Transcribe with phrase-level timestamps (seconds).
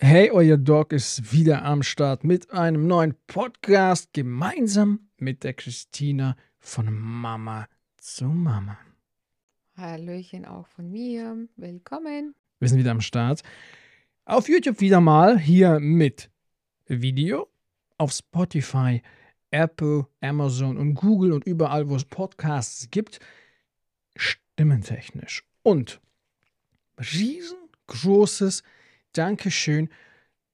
[0.00, 6.36] Hey, euer Dog ist wieder am Start mit einem neuen Podcast gemeinsam mit der Christina
[6.60, 8.78] von Mama zu Mama.
[9.76, 11.48] Hallöchen auch von mir.
[11.56, 12.36] Willkommen.
[12.60, 13.42] Wir sind wieder am Start.
[14.24, 16.30] Auf YouTube wieder mal hier mit
[16.86, 17.48] Video,
[17.96, 19.02] auf Spotify,
[19.50, 23.18] Apple, Amazon und Google und überall, wo es Podcasts gibt,
[24.14, 25.42] stimmentechnisch.
[25.64, 26.00] Und
[27.00, 28.62] riesengroßes
[29.18, 29.88] Dankeschön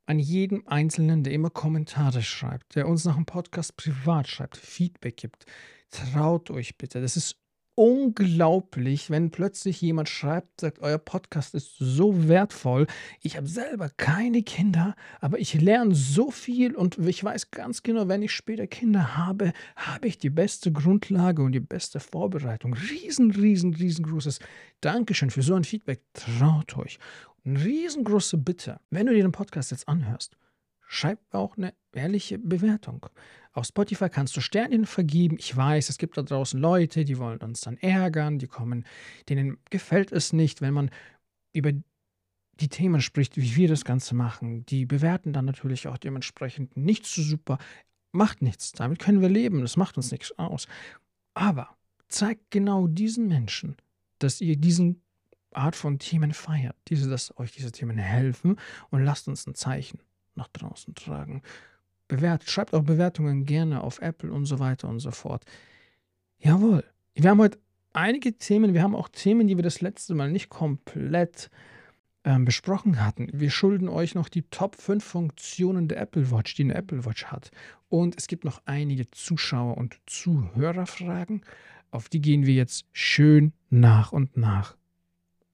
[0.07, 5.19] an jeden Einzelnen, der immer Kommentare schreibt, der uns nach dem Podcast privat schreibt, Feedback
[5.19, 5.45] gibt.
[5.91, 7.03] Traut euch bitte.
[7.03, 7.37] Das ist
[7.75, 12.87] unglaublich, wenn plötzlich jemand schreibt, sagt, euer Podcast ist so wertvoll.
[13.21, 18.09] Ich habe selber keine Kinder, aber ich lerne so viel und ich weiß ganz genau,
[18.09, 22.75] wenn ich später Kinder habe, habe ich die beste Grundlage und die beste Vorbereitung.
[22.75, 24.39] Riesen, riesen, riesengroßes
[24.81, 26.01] Dankeschön für so ein Feedback.
[26.15, 26.99] Traut euch.
[27.45, 30.37] Eine riesengroße Bitte, wenn du dir den Podcast jetzt anhörst,
[30.81, 33.07] schreib auch eine ehrliche Bewertung.
[33.53, 35.37] Auf Spotify kannst du Sternchen vergeben.
[35.39, 38.87] Ich weiß, es gibt da draußen Leute, die wollen uns dann ärgern, die kommen,
[39.29, 40.91] denen gefällt es nicht, wenn man
[41.53, 41.73] über
[42.61, 44.65] die Themen spricht, wie wir das Ganze machen.
[44.67, 47.59] Die bewerten dann natürlich auch dementsprechend nicht so super.
[48.13, 50.67] Macht nichts, damit können wir leben, das macht uns nichts aus.
[51.35, 51.77] Aber
[52.09, 53.77] zeigt genau diesen Menschen,
[54.19, 55.04] dass ihr diesen
[55.57, 58.57] Art von Themen feiert, diese, dass euch diese Themen helfen
[58.91, 59.99] und lasst uns ein Zeichen
[60.35, 61.43] nach draußen tragen.
[62.09, 65.45] Bewertet, schreibt auch Bewertungen gerne auf Apple und so weiter und so fort.
[66.39, 66.85] Jawohl.
[67.15, 67.59] Wir haben heute
[67.93, 71.51] einige Themen, wir haben auch Themen, die wir das letzte Mal nicht komplett
[72.25, 73.29] ähm, besprochen hatten.
[73.33, 77.27] Wir schulden euch noch die Top 5 Funktionen der Apple Watch, die eine Apple Watch
[77.27, 77.51] hat.
[77.89, 81.43] Und es gibt noch einige Zuschauer- und Zuhörerfragen.
[81.91, 84.77] Auf die gehen wir jetzt schön nach und nach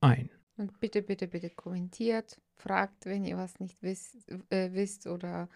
[0.01, 0.31] ein.
[0.57, 5.49] Und bitte, bitte, bitte kommentiert, fragt, wenn ihr was nicht wisst, äh, wisst oder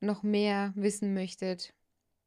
[0.00, 1.74] noch mehr wissen möchtet.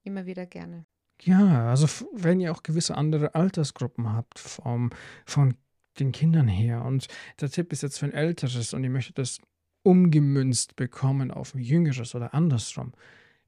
[0.03, 0.85] Immer wieder gerne.
[1.21, 4.89] Ja, also wenn ihr auch gewisse andere Altersgruppen habt vom,
[5.25, 5.55] von
[5.99, 7.07] den Kindern her und
[7.39, 9.39] der Tipp ist jetzt für ein älteres und ihr möchtet das
[9.83, 12.93] umgemünzt bekommen auf ein jüngeres oder andersrum,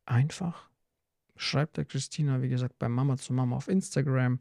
[0.06, 0.70] einfach
[1.36, 4.38] schreibt der Christina, wie gesagt, bei Mama zu Mama auf Instagram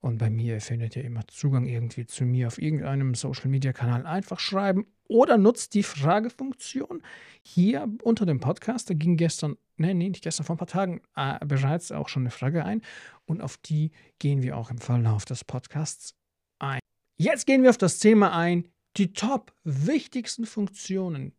[0.00, 4.06] und bei mir findet ihr immer Zugang irgendwie zu mir auf irgendeinem Social-Media-Kanal.
[4.06, 7.02] Einfach schreiben oder nutzt die Fragefunktion
[7.42, 8.88] hier unter dem Podcast.
[8.88, 12.22] Da ging gestern, nee, nee, nicht gestern, vor ein paar Tagen äh, bereits auch schon
[12.22, 12.80] eine Frage ein.
[13.26, 16.14] Und auf die gehen wir auch im Verlauf des Podcasts
[16.58, 16.80] ein.
[17.18, 21.34] Jetzt gehen wir auf das Thema ein, die top wichtigsten Funktionen,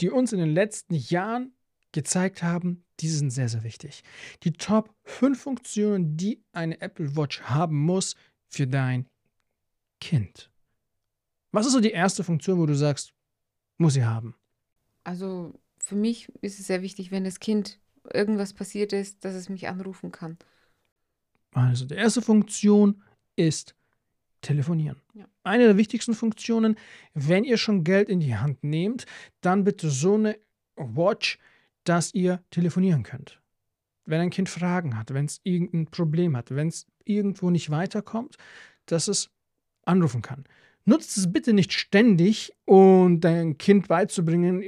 [0.00, 1.52] die uns in den letzten Jahren
[1.92, 4.02] gezeigt haben, die sind sehr, sehr wichtig.
[4.42, 8.14] Die Top 5 Funktionen, die eine Apple Watch haben muss
[8.48, 9.06] für dein
[10.00, 10.50] Kind.
[11.52, 13.12] Was ist so die erste Funktion, wo du sagst,
[13.78, 14.34] muss sie haben?
[15.04, 17.78] Also für mich ist es sehr wichtig, wenn das Kind
[18.12, 20.38] irgendwas passiert ist, dass es mich anrufen kann.
[21.52, 23.02] Also die erste Funktion
[23.36, 23.74] ist
[24.40, 25.00] telefonieren.
[25.14, 25.26] Ja.
[25.42, 26.76] Eine der wichtigsten Funktionen,
[27.14, 29.06] wenn ihr schon Geld in die Hand nehmt,
[29.40, 30.38] dann bitte so eine
[30.76, 31.38] Watch,
[31.84, 33.40] dass ihr telefonieren könnt.
[34.04, 38.36] Wenn ein Kind Fragen hat, wenn es irgendein Problem hat, wenn es irgendwo nicht weiterkommt,
[38.86, 39.30] dass es
[39.84, 40.44] anrufen kann.
[40.84, 44.64] Nutzt es bitte nicht ständig, um dein Kind beizubringen,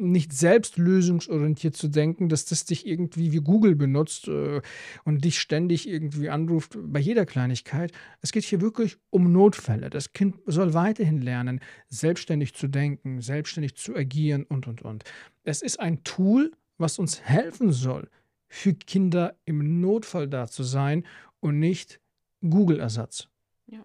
[0.00, 4.60] nicht selbst lösungsorientiert zu denken, dass das dich irgendwie wie Google benutzt äh,
[5.04, 7.92] und dich ständig irgendwie anruft bei jeder Kleinigkeit.
[8.20, 9.90] Es geht hier wirklich um Notfälle.
[9.90, 15.04] Das Kind soll weiterhin lernen, selbstständig zu denken, selbstständig zu agieren und, und, und.
[15.44, 18.08] Es ist ein Tool, was uns helfen soll,
[18.48, 21.04] für Kinder im Notfall da zu sein
[21.40, 22.00] und nicht
[22.42, 23.28] Google-Ersatz.
[23.66, 23.84] Ja.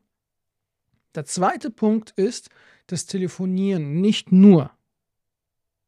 [1.15, 2.49] Der zweite Punkt ist
[2.87, 4.71] das Telefonieren nicht nur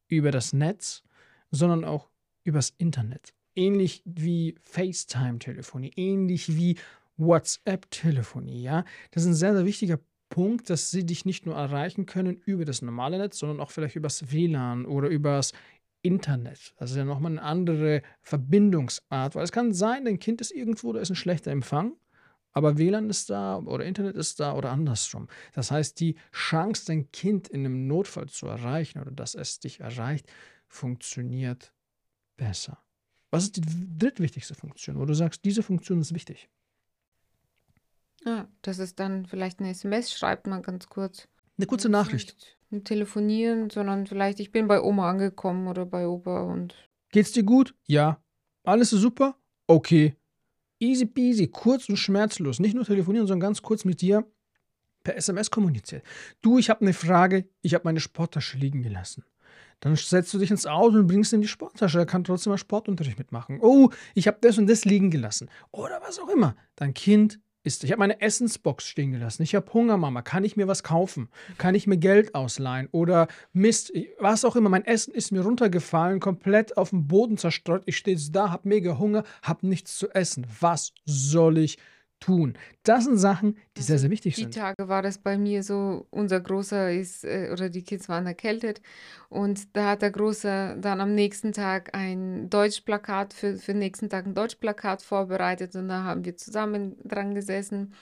[0.08, 1.02] über das Netz,
[1.50, 2.10] sondern auch
[2.44, 3.34] übers Internet.
[3.54, 6.76] Ähnlich wie FaceTime-Telefonie, ähnlich wie
[7.16, 8.62] WhatsApp-Telefonie.
[8.62, 8.84] Ja?
[9.12, 12.64] Das ist ein sehr, sehr wichtiger Punkt, dass sie dich nicht nur erreichen können über
[12.64, 15.52] das normale Netz, sondern auch vielleicht übers WLAN oder übers
[16.02, 16.74] Internet.
[16.76, 20.92] Das ist ja nochmal eine andere Verbindungsart, weil es kann sein, dein Kind ist irgendwo,
[20.92, 21.94] da ist ein schlechter Empfang,
[22.54, 25.28] aber WLAN ist da oder Internet ist da oder andersrum.
[25.52, 29.80] Das heißt, die Chance, dein Kind in einem Notfall zu erreichen oder dass es dich
[29.80, 30.30] erreicht,
[30.68, 31.74] funktioniert
[32.36, 32.78] besser.
[33.30, 36.48] Was ist die drittwichtigste Funktion, wo du sagst, diese Funktion ist wichtig?
[38.24, 41.28] Ja, das ist dann vielleicht eine SMS, schreibt man ganz kurz.
[41.58, 42.56] Eine kurze Nachricht.
[42.70, 46.74] Nicht telefonieren, sondern vielleicht, ich bin bei Oma angekommen oder bei Opa und.
[47.10, 47.74] Geht's dir gut?
[47.86, 48.22] Ja.
[48.62, 49.36] Alles ist super?
[49.66, 50.16] Okay.
[50.84, 52.60] Easy peasy, kurz und schmerzlos.
[52.60, 54.24] Nicht nur telefonieren, sondern ganz kurz mit dir
[55.02, 56.04] per SMS kommuniziert.
[56.40, 59.24] Du, ich habe eine Frage, ich habe meine Sporttasche liegen gelassen.
[59.80, 61.98] Dann setzt du dich ins Auto und bringst ihm die Sporttasche.
[61.98, 63.58] Er kann trotzdem mal Sportunterricht mitmachen.
[63.60, 65.50] Oh, ich habe das und das liegen gelassen.
[65.72, 66.56] Oder was auch immer.
[66.76, 67.82] Dein Kind ist.
[67.82, 69.42] Ich habe meine Essensbox stehen gelassen.
[69.42, 70.22] Ich habe Hunger, Mama.
[70.22, 71.28] Kann ich mir was kaufen?
[71.58, 72.88] Kann ich mir Geld ausleihen?
[72.92, 74.68] Oder Mist, was auch immer.
[74.68, 77.82] Mein Essen ist mir runtergefallen, komplett auf dem Boden zerstreut.
[77.86, 80.46] Ich stehe da, habe mega Hunger, habe nichts zu essen.
[80.60, 81.78] Was soll ich
[82.24, 82.56] tun.
[82.84, 84.54] Das sind Sachen, die sehr, also sehr wichtig die sind.
[84.54, 88.26] Die Tage war das bei mir so, unser Großer ist, äh, oder die Kids waren
[88.26, 88.80] erkältet
[89.28, 94.08] und da hat der Große dann am nächsten Tag ein Deutschplakat, für, für den nächsten
[94.08, 97.92] Tag ein Deutschplakat vorbereitet und da haben wir zusammen dran gesessen.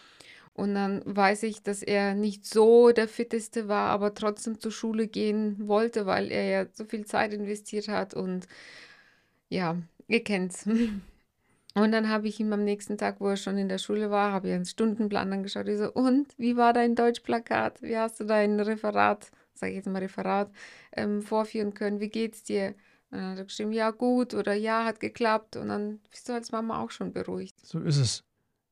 [0.55, 5.09] Und dann weiß ich, dass er nicht so der Fitteste war, aber trotzdem zur Schule
[5.09, 8.47] gehen wollte, weil er ja so viel Zeit investiert hat und
[9.49, 9.79] ja,
[10.09, 10.69] ihr kennt's.
[11.75, 14.33] Und dann habe ich ihm am nächsten Tag, wo er schon in der Schule war,
[14.33, 15.69] habe ich einen Stundenplan angeschaut.
[15.69, 17.83] Ich so, und wie war dein Deutschplakat?
[17.83, 20.51] Wie hast du dein Referat, sage ich jetzt mal Referat,
[20.95, 22.01] ähm, vorführen können?
[22.01, 22.75] Wie geht's dir?
[23.11, 25.57] Und dann hat er geschrieben, ja, gut oder ja, hat geklappt.
[25.57, 27.65] Und dann bist du als Mama auch schon beruhigt.
[27.65, 28.25] So ist es.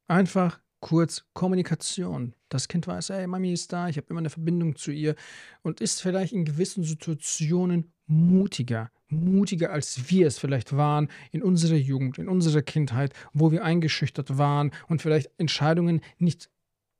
[0.07, 2.35] Einfach kurz Kommunikation.
[2.49, 5.15] Das Kind weiß, ey, Mami ist da, ich habe immer eine Verbindung zu ihr
[5.63, 11.77] und ist vielleicht in gewissen Situationen mutiger, mutiger als wir es vielleicht waren in unserer
[11.77, 16.51] Jugend, in unserer Kindheit, wo wir eingeschüchtert waren und vielleicht Entscheidungen nicht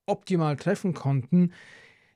[0.07, 1.53] optimal treffen konnten,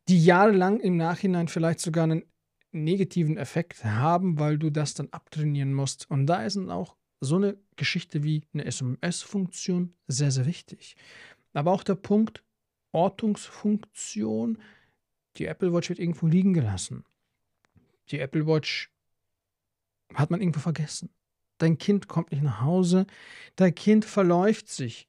[0.09, 2.25] die jahrelang im Nachhinein vielleicht sogar einen
[2.73, 6.11] negativen Effekt haben, weil du das dann abtrainieren musst.
[6.11, 10.97] Und da ist dann auch so eine Geschichte wie eine SMS-Funktion sehr, sehr wichtig.
[11.53, 12.43] Aber auch der Punkt
[12.93, 14.59] Ortungsfunktion,
[15.37, 17.05] die Apple Watch wird irgendwo liegen gelassen.
[18.11, 18.94] Die Apple Watch
[20.15, 21.11] hat man irgendwo vergessen.
[21.59, 23.07] Dein Kind kommt nicht nach Hause,
[23.57, 25.09] dein Kind verläuft sich.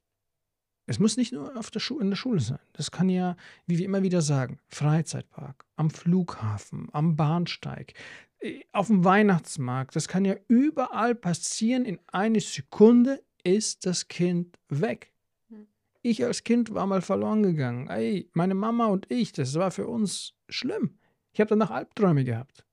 [0.88, 2.60] Es muss nicht nur auf der in der Schule sein.
[2.74, 3.36] Das kann ja,
[3.66, 7.94] wie wir immer wieder sagen, Freizeitpark, am Flughafen, am Bahnsteig,
[8.40, 9.96] äh, auf dem Weihnachtsmarkt.
[9.96, 11.86] Das kann ja überall passieren.
[11.86, 15.12] In einer Sekunde ist das Kind weg.
[15.50, 15.68] Hm.
[16.04, 17.88] Ich als Kind war mal verloren gegangen.
[17.88, 21.00] Ey, meine Mama und ich, das war für uns schlimm.
[21.34, 22.64] Ich habe danach Albträume gehabt.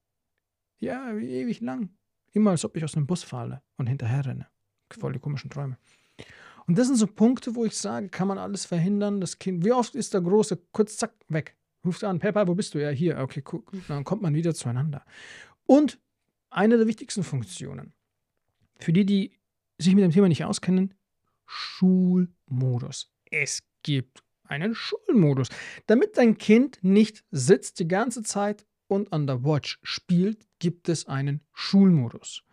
[0.81, 1.91] Ja, wie ewig lang.
[2.33, 4.49] Immer als ob ich aus einem Bus falle und hinterher renne.
[4.91, 5.79] Voll die komischen Träume.
[6.67, 9.21] Und das sind so Punkte, wo ich sage, kann man alles verhindern.
[9.21, 11.57] Das Kind, wie oft ist der Große kurz, zack, weg.
[11.85, 12.79] Ruft an, Papa, wo bist du?
[12.79, 13.19] Ja, hier.
[13.19, 13.73] Okay, guck.
[13.89, 15.05] Dann kommt man wieder zueinander.
[15.67, 15.99] Und
[16.51, 17.93] eine der wichtigsten Funktionen,
[18.79, 19.33] für die, die
[19.79, 20.95] sich mit dem Thema nicht auskennen,
[21.47, 23.11] Schulmodus.
[23.31, 25.49] Es gibt einen Schulmodus,
[25.87, 31.07] damit dein Kind nicht sitzt die ganze Zeit und an der Watch spielt, gibt es
[31.07, 32.45] einen Schulmodus.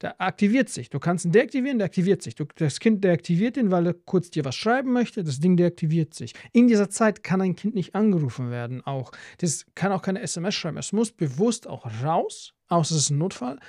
[0.00, 0.90] Der aktiviert sich.
[0.90, 2.34] Du kannst ihn deaktivieren, der aktiviert sich.
[2.34, 5.22] Du, das Kind deaktiviert ihn, weil er kurz dir was schreiben möchte.
[5.22, 6.34] Das Ding deaktiviert sich.
[6.52, 8.84] In dieser Zeit kann ein Kind nicht angerufen werden.
[8.84, 10.76] Auch das kann auch keine SMS schreiben.
[10.76, 13.60] Es muss bewusst auch raus, außer es ist ein Notfall,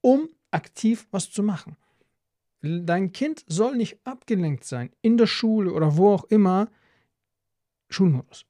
[0.00, 1.76] um aktiv was zu machen.
[2.62, 6.68] Dein Kind soll nicht abgelenkt sein in der Schule oder wo auch immer.
[7.88, 8.44] Schulmodus.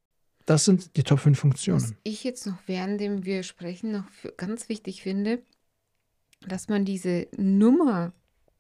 [0.51, 1.81] Das sind die Top 5 Funktionen.
[1.81, 4.07] Was ich jetzt noch, während wir sprechen, noch
[4.37, 5.45] ganz wichtig finde,
[6.45, 8.13] dass man diese Nummer,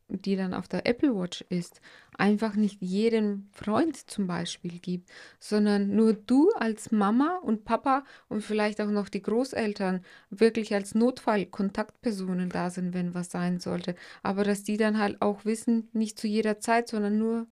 [0.06, 1.80] die dann auf der Apple Watch ist,
[2.16, 5.10] einfach nicht jedem Freund zum Beispiel gibt,
[5.40, 10.94] sondern nur du als Mama und Papa und vielleicht auch noch die Großeltern wirklich als
[10.94, 13.96] Notfallkontaktpersonen da sind, wenn was sein sollte.
[14.22, 17.48] Aber dass die dann halt auch wissen, nicht zu jeder Zeit, sondern nur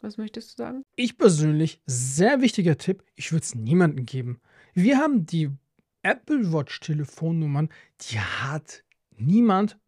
[0.00, 0.82] was möchtest du sagen?
[0.96, 4.40] Ich persönlich, sehr wichtiger Tipp, ich würde es niemandem geben.
[4.74, 5.50] Wir haben die
[6.02, 7.68] Apple Watch Telefonnummern,
[8.00, 8.84] die hat
[9.16, 9.78] niemand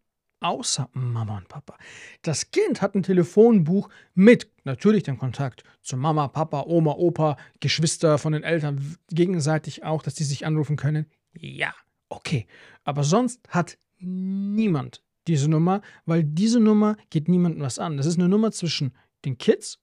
[0.40, 1.78] außer Mama und Papa.
[2.22, 8.18] Das Kind hat ein Telefonbuch mit natürlich dem Kontakt zu Mama, Papa, Oma, Opa, Geschwister
[8.18, 11.06] von den Eltern gegenseitig auch, dass die sich anrufen können.
[11.32, 11.72] Ja,
[12.08, 12.46] okay.
[12.84, 17.96] Aber sonst hat niemand diese Nummer, weil diese Nummer geht niemandem was an.
[17.96, 18.92] Das ist eine Nummer zwischen
[19.24, 19.78] den Kids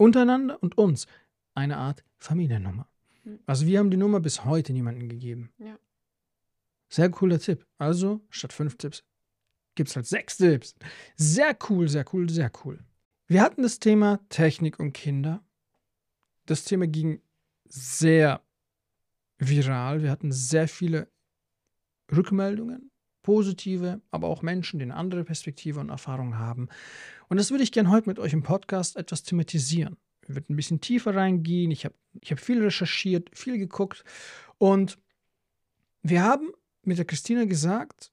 [0.00, 1.06] untereinander und uns
[1.54, 2.88] eine Art Familiennummer.
[3.24, 3.38] Hm.
[3.46, 5.50] Also wir haben die Nummer bis heute niemandem gegeben.
[5.58, 5.78] Ja.
[6.88, 7.66] Sehr cooler Tipp.
[7.78, 9.04] Also statt fünf Tipps
[9.74, 10.74] gibt es halt sechs Tipps.
[11.16, 12.78] Sehr cool, sehr cool, sehr cool.
[13.26, 15.44] Wir hatten das Thema Technik und Kinder.
[16.46, 17.20] Das Thema ging
[17.66, 18.42] sehr
[19.38, 20.02] viral.
[20.02, 21.08] Wir hatten sehr viele
[22.10, 22.90] Rückmeldungen,
[23.22, 26.68] positive, aber auch Menschen, die eine andere Perspektive und Erfahrung haben.
[27.30, 29.96] Und das würde ich gerne heute mit euch im Podcast etwas thematisieren.
[30.26, 31.70] Wir werden ein bisschen tiefer reingehen.
[31.70, 34.04] Ich habe ich hab viel recherchiert, viel geguckt.
[34.58, 34.98] Und
[36.02, 36.50] wir haben
[36.82, 38.12] mit der Christina gesagt,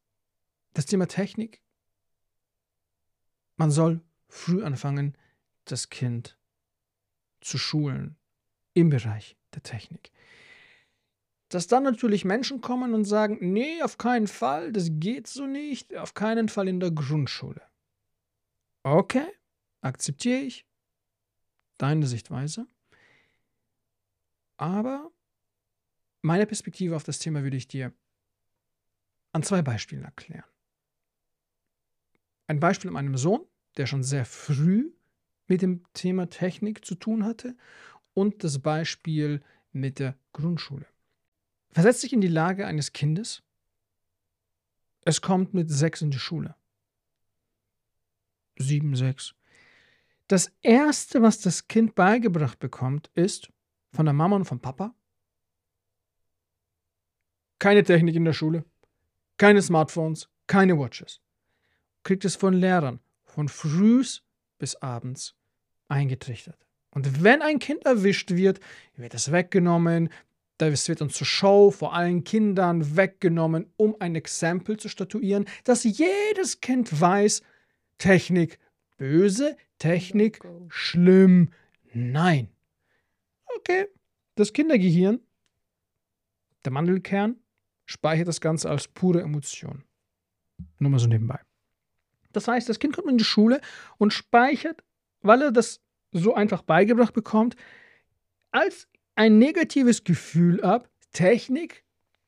[0.73, 1.63] das Thema Technik,
[3.55, 5.17] man soll früh anfangen,
[5.65, 6.37] das Kind
[7.41, 8.17] zu schulen
[8.75, 10.11] im Bereich der Technik.
[11.49, 15.95] dass dann natürlich Menschen kommen und sagen, nee, auf keinen Fall, das geht so nicht,
[15.95, 17.61] auf keinen Fall in der Grundschule.
[18.83, 19.27] Okay,
[19.81, 20.65] akzeptiere ich
[21.77, 22.67] deine Sichtweise.
[24.57, 25.11] Aber
[26.21, 27.93] meine Perspektive auf das Thema würde ich dir
[29.31, 30.43] an zwei Beispielen erklären.
[32.47, 34.91] Ein Beispiel meinem Sohn, der schon sehr früh
[35.47, 37.55] mit dem Thema Technik zu tun hatte
[38.13, 39.41] und das Beispiel
[39.71, 40.85] mit der Grundschule.
[41.71, 43.43] Versetzt sich in die Lage eines Kindes.
[45.01, 46.55] Es kommt mit sechs in die Schule.
[48.57, 49.33] Sieben, sechs.
[50.27, 53.49] Das Erste, was das Kind beigebracht bekommt, ist
[53.93, 54.93] von der Mama und vom Papa,
[57.59, 58.65] keine Technik in der Schule,
[59.37, 61.21] keine Smartphones, keine Watches.
[62.03, 64.23] Kriegt es von Lehrern, von frühs
[64.57, 65.35] bis abends
[65.87, 66.65] eingetrichtert.
[66.91, 68.59] Und wenn ein Kind erwischt wird,
[68.95, 70.09] wird es weggenommen,
[70.57, 75.83] das wird uns zur Show vor allen Kindern weggenommen, um ein Exempel zu statuieren, dass
[75.83, 77.43] jedes Kind weiß,
[77.97, 78.59] Technik
[78.97, 80.39] böse, Technik
[80.69, 81.49] schlimm,
[81.93, 82.49] nein.
[83.57, 83.87] Okay,
[84.35, 85.19] das Kindergehirn,
[86.65, 87.37] der Mandelkern,
[87.85, 89.83] speichert das Ganze als pure Emotion.
[90.79, 91.39] Nur mal so nebenbei.
[92.33, 93.61] Das heißt, das Kind kommt in die Schule
[93.97, 94.83] und speichert,
[95.21, 97.55] weil er das so einfach beigebracht bekommt,
[98.51, 101.83] als ein negatives Gefühl ab, Technik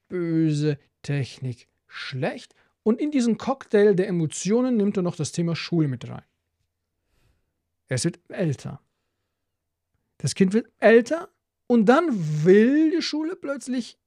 [0.07, 2.55] böse, Technik schlecht.
[2.89, 6.23] Und in diesen Cocktail der Emotionen nimmt er noch das Thema Schule mit rein.
[7.87, 8.81] Es wird älter.
[10.17, 11.29] Das Kind wird älter
[11.67, 12.07] und dann
[12.43, 13.99] will die Schule plötzlich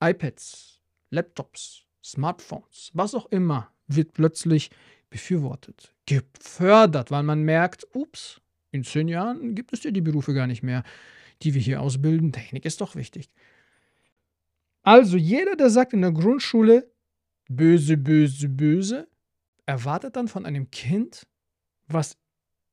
[0.00, 4.70] iPads, Laptops, Smartphones, was auch immer, wird plötzlich
[5.10, 10.46] befürwortet, gefördert, weil man merkt, ups, in zehn Jahren gibt es ja die Berufe gar
[10.46, 10.84] nicht mehr,
[11.42, 12.30] die wir hier ausbilden.
[12.30, 13.30] Technik ist doch wichtig.
[14.82, 16.90] Also jeder, der sagt in der Grundschule
[17.48, 19.08] böse, böse, böse,
[19.66, 21.26] erwartet dann von einem Kind,
[21.86, 22.16] was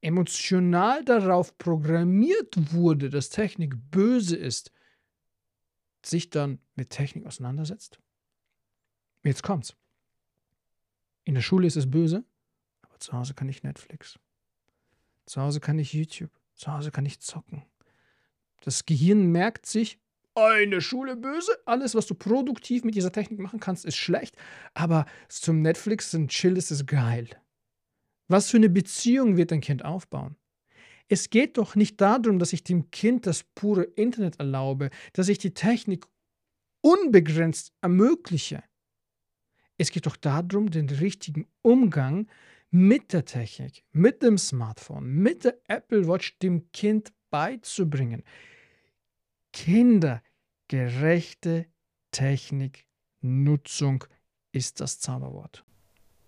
[0.01, 4.71] emotional darauf programmiert wurde, dass Technik böse ist,
[6.05, 7.99] sich dann mit Technik auseinandersetzt?
[9.23, 9.75] Jetzt kommt's.
[11.25, 12.23] In der Schule ist es böse,
[12.83, 14.17] aber zu Hause kann ich Netflix.
[15.25, 16.31] Zu Hause kann ich YouTube.
[16.55, 17.65] Zu Hause kann ich zocken.
[18.61, 19.99] Das Gehirn merkt sich,
[20.37, 21.51] eine Schule böse.
[21.65, 24.35] Alles, was du produktiv mit dieser Technik machen kannst, ist schlecht.
[24.73, 27.29] Aber zum Netflix und Chill ist es geil.
[28.27, 30.35] Was für eine Beziehung wird dein Kind aufbauen?
[31.09, 35.37] Es geht doch nicht darum, dass ich dem Kind das pure Internet erlaube, dass ich
[35.37, 36.05] die Technik
[36.81, 38.63] unbegrenzt ermögliche.
[39.77, 42.27] Es geht doch darum, den richtigen Umgang
[42.69, 48.23] mit der Technik, mit dem Smartphone, mit der Apple Watch dem Kind beizubringen.
[50.67, 51.65] Kindergerechte
[52.11, 54.03] Techniknutzung
[54.51, 55.63] ist das Zauberwort.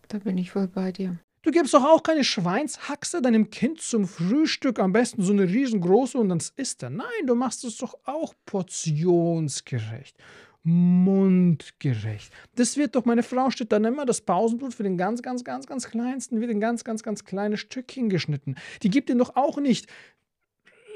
[0.07, 1.19] Da bin ich voll bei dir.
[1.41, 6.17] Du gibst doch auch keine Schweinshaxe deinem Kind zum Frühstück, am besten so eine riesengroße
[6.17, 6.89] und dann isst er.
[6.89, 10.17] Nein, du machst es doch auch portionsgerecht
[10.63, 12.33] mundgerecht.
[12.55, 15.65] Das wird doch, meine Frau steht dann immer, das Pausenbrot für den ganz, ganz, ganz,
[15.65, 18.55] ganz kleinsten wird ein ganz, ganz, ganz kleines Stückchen geschnitten.
[18.83, 19.87] Die gibt dir doch auch nicht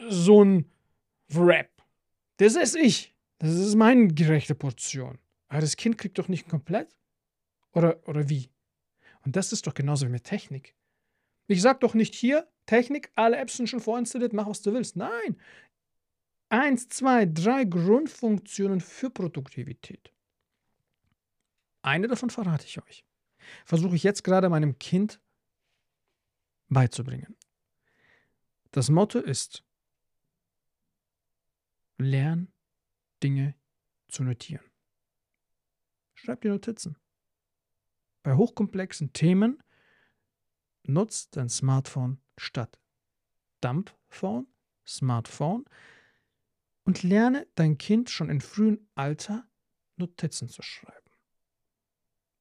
[0.09, 0.65] so ein
[1.29, 1.69] Wrap.
[2.37, 3.12] Das esse ich.
[3.43, 5.19] Das ist meine gerechte Portion.
[5.49, 6.95] Aber das Kind kriegt doch nicht komplett.
[7.73, 8.49] Oder, oder wie?
[9.25, 10.73] Und das ist doch genauso wie mit Technik.
[11.47, 14.95] Ich sag doch nicht hier, Technik, alle Apps sind schon vorinstalliert, mach was du willst.
[14.95, 15.37] Nein,
[16.47, 20.13] eins, zwei, drei Grundfunktionen für Produktivität.
[21.81, 23.03] Eine davon verrate ich euch.
[23.65, 25.19] Versuche ich jetzt gerade meinem Kind
[26.69, 27.35] beizubringen.
[28.71, 29.65] Das Motto ist,
[31.97, 32.47] lern
[33.23, 33.55] Dinge
[34.09, 34.65] zu notieren.
[36.13, 36.97] Schreib dir Notizen.
[38.21, 39.63] Bei hochkomplexen Themen
[40.83, 42.79] nutzt dein Smartphone statt
[43.61, 44.47] Dumpphone,
[44.85, 45.65] Smartphone
[46.83, 49.47] und lerne dein Kind schon in frühem Alter
[49.95, 50.99] Notizen zu schreiben.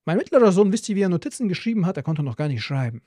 [0.05, 1.97] Mein mittlerer Sohn, wisst ihr, wie er Notizen geschrieben hat?
[1.97, 3.03] Er konnte noch gar nicht schreiben.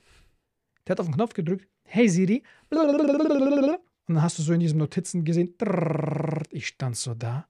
[0.86, 4.78] Der hat auf den Knopf gedrückt, hey Siri, und dann hast du so in diesen
[4.78, 5.54] Notizen gesehen,
[6.50, 7.48] ich stand so da,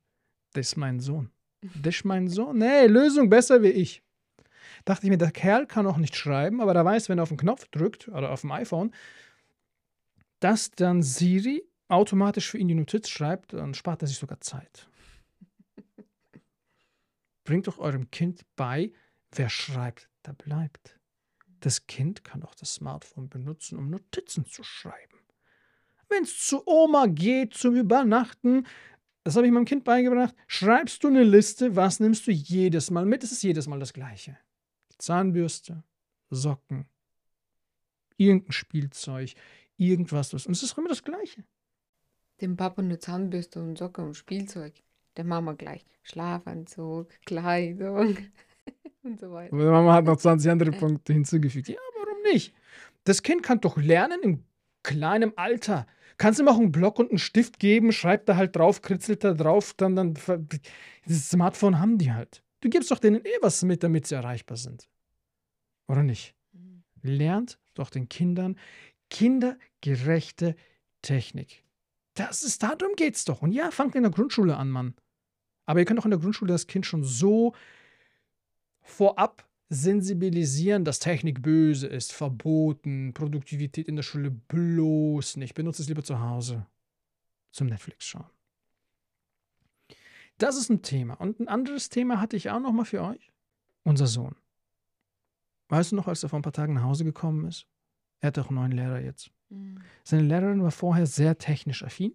[0.56, 1.30] das ist mein Sohn.
[1.82, 2.58] Das ist mein Sohn.
[2.58, 4.02] Nee, Lösung besser wie ich.
[4.84, 7.28] Dachte ich mir, der Kerl kann auch nicht schreiben, aber der weiß, wenn er auf
[7.28, 8.94] den Knopf drückt oder auf dem iPhone,
[10.40, 14.88] dass dann Siri automatisch für ihn die Notiz schreibt, dann spart er sich sogar Zeit.
[17.44, 18.92] Bringt doch eurem Kind bei,
[19.32, 20.98] wer schreibt, der bleibt.
[21.60, 25.18] Das Kind kann auch das Smartphone benutzen, um Notizen zu schreiben.
[26.08, 28.66] Wenn es zu Oma geht zum Übernachten,
[29.26, 33.04] das habe ich meinem Kind beigebracht, schreibst du eine Liste, was nimmst du jedes Mal
[33.04, 33.24] mit?
[33.24, 34.38] Es ist jedes Mal das Gleiche.
[34.98, 35.82] Zahnbürste,
[36.30, 36.86] Socken,
[38.16, 39.34] irgendein Spielzeug,
[39.76, 40.32] irgendwas.
[40.32, 41.42] Und es ist immer das Gleiche.
[42.40, 44.74] Dem Papa eine Zahnbürste und Socke und Spielzeug.
[45.16, 48.16] Der Mama gleich Schlafanzug, Kleidung
[49.02, 49.52] und so weiter.
[49.52, 51.66] Aber die Mama hat noch 20 andere Punkte hinzugefügt.
[51.66, 52.54] Ja, warum nicht?
[53.02, 54.44] Das Kind kann doch lernen im
[54.84, 55.88] kleinen Alter.
[56.18, 59.22] Kannst du ihm auch einen Block und einen Stift geben, schreibt da halt drauf, kritzelt
[59.22, 62.42] da drauf, dann, dann, das Smartphone haben die halt.
[62.60, 64.88] Du gibst doch denen eh was mit, damit sie erreichbar sind.
[65.88, 66.34] Oder nicht?
[66.52, 66.82] Mhm.
[67.02, 68.56] Lernt doch den Kindern
[69.10, 70.56] kindergerechte
[71.02, 71.64] Technik.
[72.14, 73.42] Das ist, darum geht's doch.
[73.42, 74.94] Und ja, fangt in der Grundschule an, Mann.
[75.66, 77.54] Aber ihr könnt auch in der Grundschule das Kind schon so
[78.80, 85.54] vorab sensibilisieren, dass Technik böse ist, verboten, Produktivität in der Schule bloß nicht.
[85.54, 86.66] Benutzt es lieber zu Hause
[87.50, 88.30] zum Netflix schauen.
[90.38, 91.14] Das ist ein Thema.
[91.14, 93.32] Und ein anderes Thema hatte ich auch noch mal für euch.
[93.82, 94.36] Unser Sohn.
[95.68, 97.66] Weißt du noch, als er vor ein paar Tagen nach Hause gekommen ist?
[98.20, 99.30] Er hat auch einen neuen Lehrer jetzt.
[99.48, 99.80] Mhm.
[100.04, 102.14] Seine Lehrerin war vorher sehr technisch affin.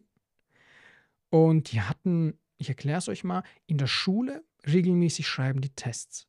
[1.30, 6.28] Und die hatten, ich erkläre es euch mal, in der Schule regelmäßig schreiben die Tests.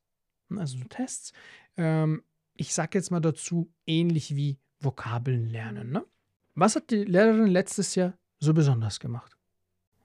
[0.57, 1.33] Also Tests.
[1.77, 2.23] Ähm,
[2.55, 5.91] ich sage jetzt mal dazu, ähnlich wie Vokabeln lernen.
[5.91, 6.05] Ne?
[6.55, 9.37] Was hat die Lehrerin letztes Jahr so besonders gemacht?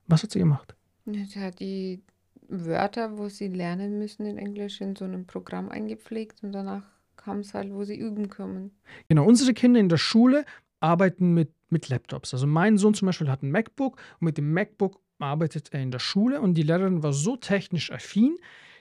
[0.06, 0.74] Was hat sie gemacht?
[1.04, 2.02] Sie hat die
[2.48, 6.84] Wörter, wo sie lernen müssen in Englisch, in so einem Programm eingepflegt und danach
[7.16, 8.70] kam es halt, wo sie üben können.
[9.08, 10.44] Genau, unsere Kinder in der Schule
[10.80, 12.32] arbeiten mit, mit Laptops.
[12.32, 15.90] Also mein Sohn zum Beispiel hat ein MacBook und mit dem MacBook arbeitet er in
[15.90, 18.38] der Schule und die Lehrerin war so technisch affin,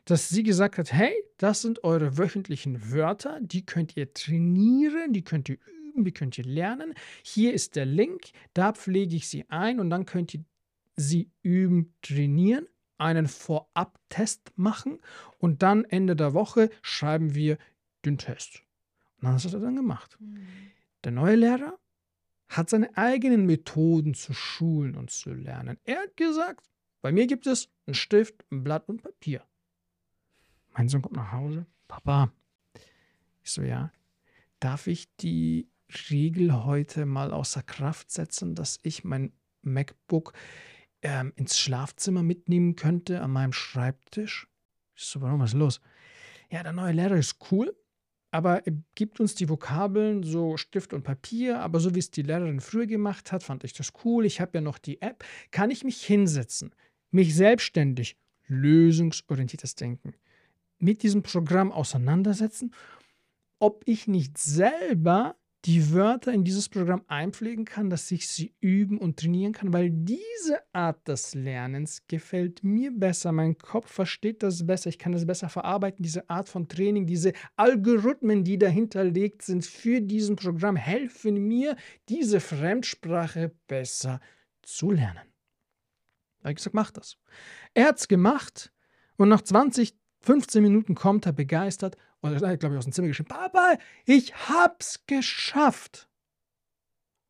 [0.09, 5.23] dass sie gesagt hat, hey, das sind eure wöchentlichen Wörter, die könnt ihr trainieren, die
[5.23, 6.93] könnt ihr üben, die könnt ihr lernen.
[7.23, 10.45] Hier ist der Link, da pflege ich sie ein und dann könnt ihr
[10.95, 14.99] sie üben, trainieren, einen Vorab-Test machen
[15.39, 17.57] und dann Ende der Woche schreiben wir
[18.05, 18.63] den Test.
[19.21, 20.17] Und das hat er dann gemacht.
[20.19, 20.47] Mhm.
[21.03, 21.77] Der neue Lehrer
[22.47, 25.77] hat seine eigenen Methoden zu schulen und zu lernen.
[25.83, 26.65] Er hat gesagt,
[27.01, 29.43] bei mir gibt es einen Stift, ein Blatt und Papier.
[30.77, 31.65] Mein Sohn kommt nach Hause.
[31.87, 32.31] Papa,
[33.43, 33.91] ich so, ja,
[34.59, 35.71] darf ich die
[36.11, 40.33] Regel heute mal außer Kraft setzen, dass ich mein MacBook
[41.01, 44.47] ähm, ins Schlafzimmer mitnehmen könnte an meinem Schreibtisch?
[44.95, 45.81] Ich so, warum, was ist los?
[46.51, 47.75] Ja, der neue Lehrer ist cool,
[48.29, 52.21] aber er gibt uns die Vokabeln so Stift und Papier, aber so wie es die
[52.21, 54.25] Lehrerin früher gemacht hat, fand ich das cool.
[54.25, 55.25] Ich habe ja noch die App.
[55.49, 56.75] Kann ich mich hinsetzen,
[57.09, 58.15] mich selbstständig,
[58.47, 60.13] lösungsorientiertes Denken
[60.79, 62.73] mit diesem Programm auseinandersetzen,
[63.59, 65.35] ob ich nicht selber
[65.65, 69.89] die Wörter in dieses Programm einpflegen kann, dass ich sie üben und trainieren kann, weil
[69.89, 73.31] diese Art des Lernens gefällt mir besser.
[73.31, 76.03] Mein Kopf versteht das besser, ich kann das besser verarbeiten.
[76.03, 81.75] Diese Art von Training, diese Algorithmen, die dahinterlegt sind für diesen Programm, helfen mir,
[82.07, 84.21] diese Fremdsprache besser
[84.61, 85.27] zu lernen.
[86.43, 87.17] Er hat gesagt, mach das.
[87.73, 88.71] Er hat es gemacht
[89.17, 93.07] und nach 20, 15 Minuten kommt er begeistert und er glaube ich, aus dem Zimmer
[93.07, 96.09] geschrieben: Papa, ich hab's geschafft.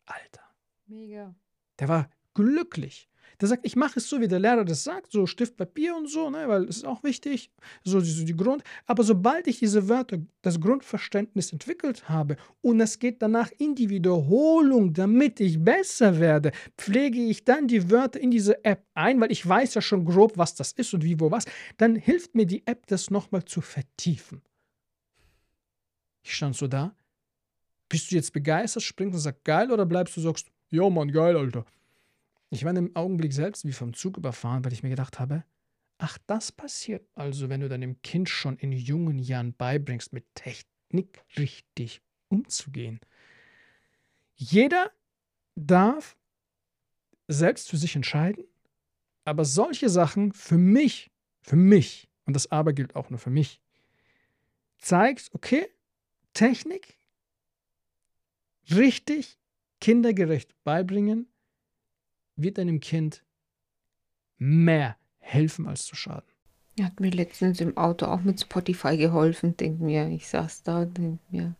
[0.05, 0.43] Alter.
[0.87, 1.35] Mega.
[1.79, 3.09] Der war glücklich.
[3.39, 6.09] Der sagt, ich mache es so, wie der Lehrer das sagt, so Stift, Papier und
[6.09, 7.51] so, ne, weil es ist auch wichtig,
[7.83, 8.63] so, so die Grund.
[8.87, 13.89] Aber sobald ich diese Wörter, das Grundverständnis entwickelt habe und es geht danach in die
[13.89, 19.31] Wiederholung, damit ich besser werde, pflege ich dann die Wörter in diese App ein, weil
[19.31, 21.45] ich weiß ja schon grob, was das ist und wie, wo, was.
[21.77, 24.41] Dann hilft mir die App, das nochmal zu vertiefen.
[26.23, 26.95] Ich stand so da.
[27.87, 31.37] Bist du jetzt begeistert, springst und sagst geil oder bleibst du sagst, ja Mann, geil,
[31.37, 31.65] Alter.
[32.49, 35.43] Ich war im Augenblick selbst wie vom Zug überfahren, weil ich mir gedacht habe,
[35.97, 41.23] ach, das passiert also, wenn du deinem Kind schon in jungen Jahren beibringst, mit Technik
[41.37, 42.99] richtig umzugehen.
[44.35, 44.91] Jeder
[45.55, 46.15] darf
[47.27, 48.45] selbst für sich entscheiden,
[49.25, 53.59] aber solche Sachen für mich, für mich, und das aber gilt auch nur für mich,
[54.77, 55.67] zeigt, okay,
[56.33, 56.97] Technik
[58.69, 59.37] richtig
[59.81, 61.27] kindergerecht beibringen
[62.37, 63.23] wird einem Kind
[64.37, 66.29] mehr helfen als zu schaden.
[66.77, 70.07] Er hat mir letztens im Auto auch mit Spotify geholfen, denk mir.
[70.09, 71.55] Ich saß da und denk mir,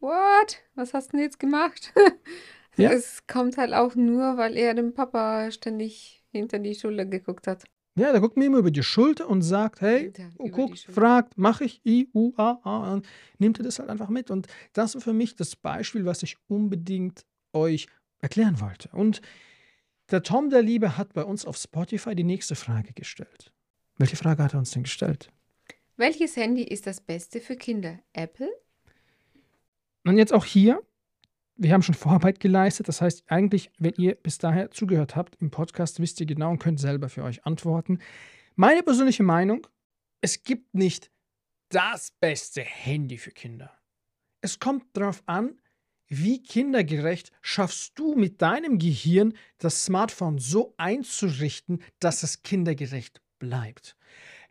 [0.00, 0.58] what?
[0.74, 1.92] Was hast du denn jetzt gemacht?
[2.76, 2.92] ja.
[2.92, 7.64] Es kommt halt auch nur, weil er dem Papa ständig hinter die Schulter geguckt hat.
[7.98, 11.64] Ja, der guckt mir immer über die Schulter und sagt, hey, oh, guckt, fragt, mache
[11.64, 12.92] ich I, U, A, A.
[12.92, 13.06] Und
[13.38, 14.30] nimmt er das halt einfach mit.
[14.30, 17.88] Und das war für mich das Beispiel, was ich unbedingt euch
[18.20, 18.88] erklären wollte.
[18.90, 19.20] Und
[20.10, 23.52] Der Tom der Liebe hat bei uns auf Spotify die nächste Frage gestellt.
[23.98, 25.30] Welche Frage hat er uns denn gestellt?
[25.98, 27.98] Welches Handy ist das Beste für Kinder?
[28.14, 28.48] Apple?
[30.04, 30.80] Und jetzt auch hier,
[31.56, 32.88] wir haben schon Vorarbeit geleistet.
[32.88, 36.58] Das heißt, eigentlich, wenn ihr bis daher zugehört habt im Podcast, wisst ihr genau und
[36.60, 37.98] könnt selber für euch antworten.
[38.54, 39.66] Meine persönliche Meinung,
[40.20, 41.10] es gibt nicht
[41.68, 43.76] das beste Handy für Kinder.
[44.40, 45.60] Es kommt darauf an,
[46.08, 53.96] wie kindergerecht schaffst du mit deinem Gehirn das Smartphone so einzurichten, dass es kindergerecht bleibt.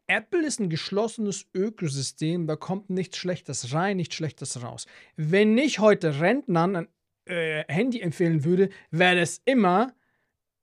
[0.07, 4.85] Apple ist ein geschlossenes Ökosystem, da kommt nichts Schlechtes rein, nichts Schlechtes raus.
[5.17, 6.87] Wenn ich heute Rentnern ein
[7.25, 9.93] äh, Handy empfehlen würde, wäre es immer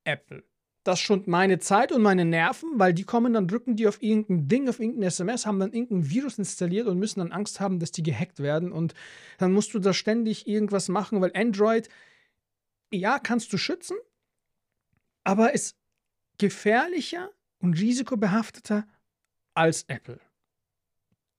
[0.05, 0.45] Apple
[0.85, 4.49] das schont meine Zeit und meine Nerven, weil die kommen, dann drücken die auf irgendein
[4.49, 7.91] Ding, auf irgendein SMS, haben dann irgendein Virus installiert und müssen dann Angst haben, dass
[7.91, 8.71] die gehackt werden.
[8.71, 8.95] Und
[9.39, 11.89] dann musst du da ständig irgendwas machen, weil Android,
[12.93, 13.97] ja, kannst du schützen,
[15.25, 15.77] aber ist
[16.39, 18.87] gefährlicher und risikobehafteter
[19.55, 20.21] als Apple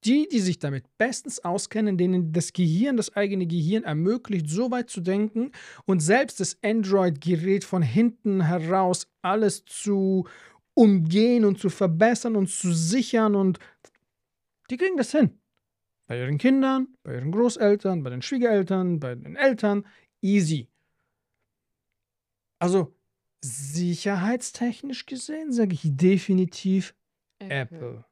[0.06, 4.90] die, die sich damit bestens auskennen, denen das Gehirn, das eigene Gehirn ermöglicht, so weit
[4.90, 5.52] zu denken
[5.86, 10.28] und selbst das Android-Gerät von hinten heraus alles zu
[10.74, 13.60] umgehen und zu verbessern und zu sichern und
[14.70, 15.40] die kriegen das hin.
[16.08, 19.86] Bei ihren Kindern, bei ihren Großeltern, bei den Schwiegereltern, bei den Eltern,
[20.22, 20.68] easy.
[22.60, 22.96] Also
[23.42, 26.96] sicherheitstechnisch gesehen sage ich definitiv
[27.40, 27.60] Apple.
[27.60, 28.06] Apple.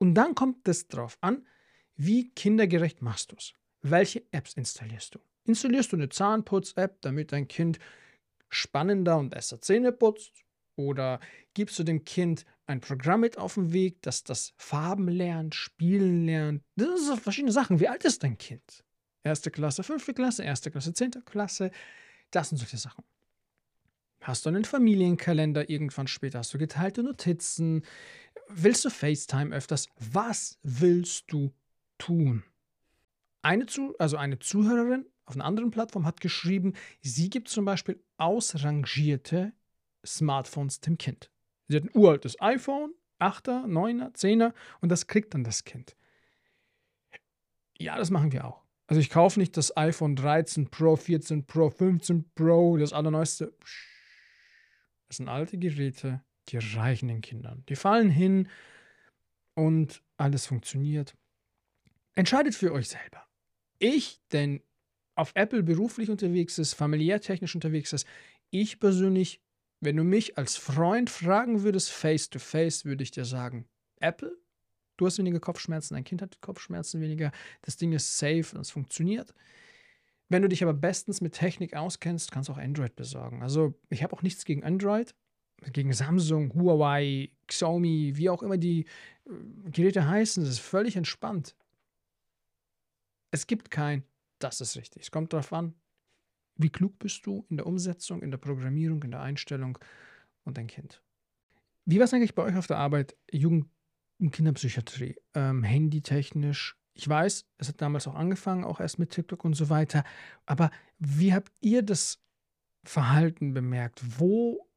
[0.00, 1.46] Und dann kommt es darauf an,
[1.94, 3.52] wie kindergerecht machst du es.
[3.82, 5.18] Welche Apps installierst du?
[5.44, 7.78] Installierst du eine Zahnputz-App, damit dein Kind
[8.48, 10.32] spannender und besser Zähne putzt?
[10.76, 11.20] Oder
[11.52, 16.24] gibst du dem Kind ein Programm mit auf den Weg, das das Farben lernt, Spielen
[16.24, 16.62] lernt?
[16.76, 17.80] Das sind verschiedene Sachen.
[17.80, 18.82] Wie alt ist dein Kind?
[19.22, 21.70] Erste Klasse, fünfte Klasse, erste Klasse, zehnte Klasse.
[22.30, 23.04] Das sind solche Sachen.
[24.20, 26.40] Hast du einen Familienkalender irgendwann später?
[26.40, 27.84] Hast du geteilte Notizen?
[28.48, 29.88] Willst du FaceTime öfters?
[29.98, 31.52] Was willst du
[31.98, 32.44] tun?
[33.42, 38.02] Eine, zu, also eine Zuhörerin auf einer anderen Plattform hat geschrieben, sie gibt zum Beispiel
[38.18, 39.52] ausrangierte
[40.04, 41.30] Smartphones dem Kind.
[41.68, 45.96] Sie hat ein uraltes iPhone, 8er, 9er, 10er und das kriegt dann das Kind.
[47.78, 48.62] Ja, das machen wir auch.
[48.88, 53.56] Also ich kaufe nicht das iPhone 13 Pro, 14 Pro, 15 Pro, das allerneueste.
[55.10, 57.64] Das sind alte Geräte, die reichen den Kindern.
[57.68, 58.48] Die fallen hin
[59.54, 61.16] und alles funktioniert.
[62.14, 63.26] Entscheidet für euch selber.
[63.80, 64.62] Ich, denn
[65.16, 68.06] auf Apple beruflich unterwegs ist, familiär technisch unterwegs ist,
[68.50, 69.40] ich persönlich,
[69.80, 74.38] wenn du mich als Freund fragen würdest, face to face, würde ich dir sagen, Apple,
[74.96, 78.70] du hast weniger Kopfschmerzen, dein Kind hat Kopfschmerzen weniger, das Ding ist safe und es
[78.70, 79.34] funktioniert.
[80.30, 83.42] Wenn du dich aber bestens mit Technik auskennst, kannst du auch Android besorgen.
[83.42, 85.14] Also ich habe auch nichts gegen Android
[85.72, 88.86] gegen Samsung, Huawei, Xiaomi, wie auch immer die
[89.26, 91.54] äh, Geräte heißen, das ist völlig entspannt.
[93.30, 94.04] Es gibt kein,
[94.38, 95.02] das ist richtig.
[95.02, 95.74] Es kommt darauf an,
[96.56, 99.78] wie klug bist du in der Umsetzung, in der Programmierung, in der Einstellung
[100.44, 101.02] und dein Kind.
[101.84, 103.68] Wie war es eigentlich bei euch auf der Arbeit, Jugend-
[104.18, 106.79] und Kinderpsychiatrie, ähm, handytechnisch?
[107.00, 110.04] Ich weiß, es hat damals auch angefangen, auch erst mit TikTok und so weiter.
[110.46, 112.22] Aber wie habt ihr das
[112.84, 114.02] Verhalten bemerkt?
[114.18, 114.70] Wo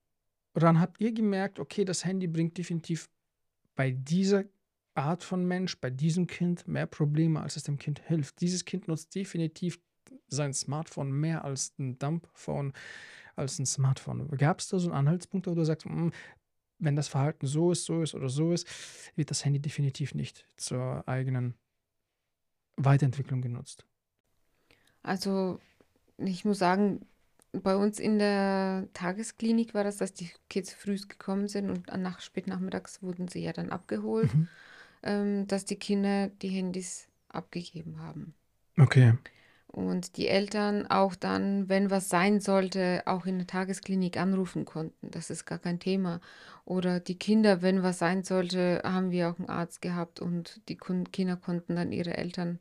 [0.54, 3.10] Woran habt ihr gemerkt, okay, das Handy bringt definitiv
[3.76, 4.46] bei dieser
[4.94, 8.40] Art von Mensch, bei diesem Kind mehr Probleme, als es dem Kind hilft?
[8.40, 9.80] Dieses Kind nutzt definitiv
[10.28, 12.74] sein Smartphone mehr als ein Dumpphone,
[13.36, 14.28] als ein Smartphone.
[14.38, 16.12] Gab es da so einen Anhaltspunkt, wo du sagst, hm,
[16.78, 18.68] wenn das Verhalten so ist, so ist oder so ist,
[19.16, 21.56] wird das Handy definitiv nicht zur eigenen
[22.78, 23.86] Weiterentwicklung genutzt?
[25.02, 25.60] Also,
[26.18, 27.06] ich muss sagen,
[27.52, 32.20] bei uns in der Tagesklinik war das, dass die Kids früh gekommen sind und nach
[32.20, 34.48] spätnachmittags wurden sie ja dann abgeholt, mhm.
[35.04, 38.34] ähm, dass die Kinder die Handys abgegeben haben.
[38.78, 39.14] Okay.
[39.74, 45.10] Und die Eltern auch dann, wenn was sein sollte, auch in der Tagesklinik anrufen konnten.
[45.10, 46.22] Das ist gar kein Thema.
[46.64, 50.78] Oder die Kinder, wenn was sein sollte, haben wir auch einen Arzt gehabt und die
[50.78, 52.60] Kinder konnten dann ihre Eltern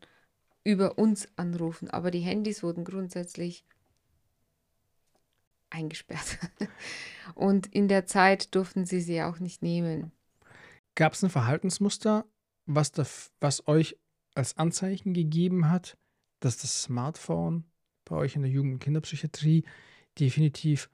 [0.65, 1.91] über uns anrufen.
[1.91, 3.67] Aber die Handys wurden grundsätzlich
[5.69, 6.39] eingesperrt.
[7.35, 10.13] Und in der Zeit durften sie sie auch nicht nehmen.
[10.95, 12.25] Gab es ein Verhaltensmuster,
[12.65, 13.05] was, da,
[13.39, 13.99] was euch
[14.35, 15.99] als Anzeichen gegeben hat,
[16.45, 17.65] dass das Smartphone
[18.05, 19.65] bei euch in der Jugend- und Kinderpsychiatrie
[20.19, 20.91] definitiv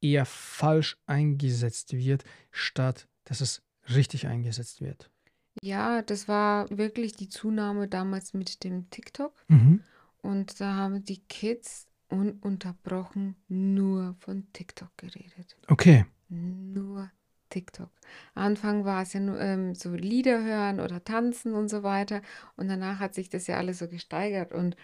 [0.00, 3.62] eher falsch eingesetzt wird, statt dass es
[3.94, 5.10] richtig eingesetzt wird?
[5.62, 9.34] Ja, das war wirklich die Zunahme damals mit dem TikTok.
[9.48, 9.82] Mhm.
[10.18, 15.56] Und da haben die Kids ununterbrochen nur von TikTok geredet.
[15.68, 16.06] Okay.
[16.28, 17.10] Nur
[17.50, 17.90] TikTok.
[18.34, 22.22] Anfang war es ja nur ähm, so Lieder hören oder tanzen und so weiter.
[22.56, 24.52] Und danach hat sich das ja alles so gesteigert.
[24.52, 24.76] Und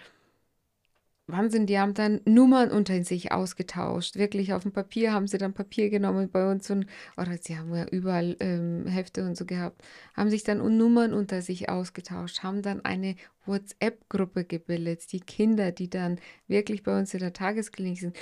[1.29, 4.15] Wahnsinn, die haben dann Nummern unter sich ausgetauscht.
[4.15, 7.75] Wirklich auf dem Papier haben sie dann Papier genommen bei uns und, oder sie haben
[7.75, 9.83] ja überall ähm, Hefte und so gehabt,
[10.15, 15.91] haben sich dann Nummern unter sich ausgetauscht, haben dann eine WhatsApp-Gruppe gebildet, die Kinder, die
[15.91, 18.17] dann wirklich bei uns in der Tagesklinik sind.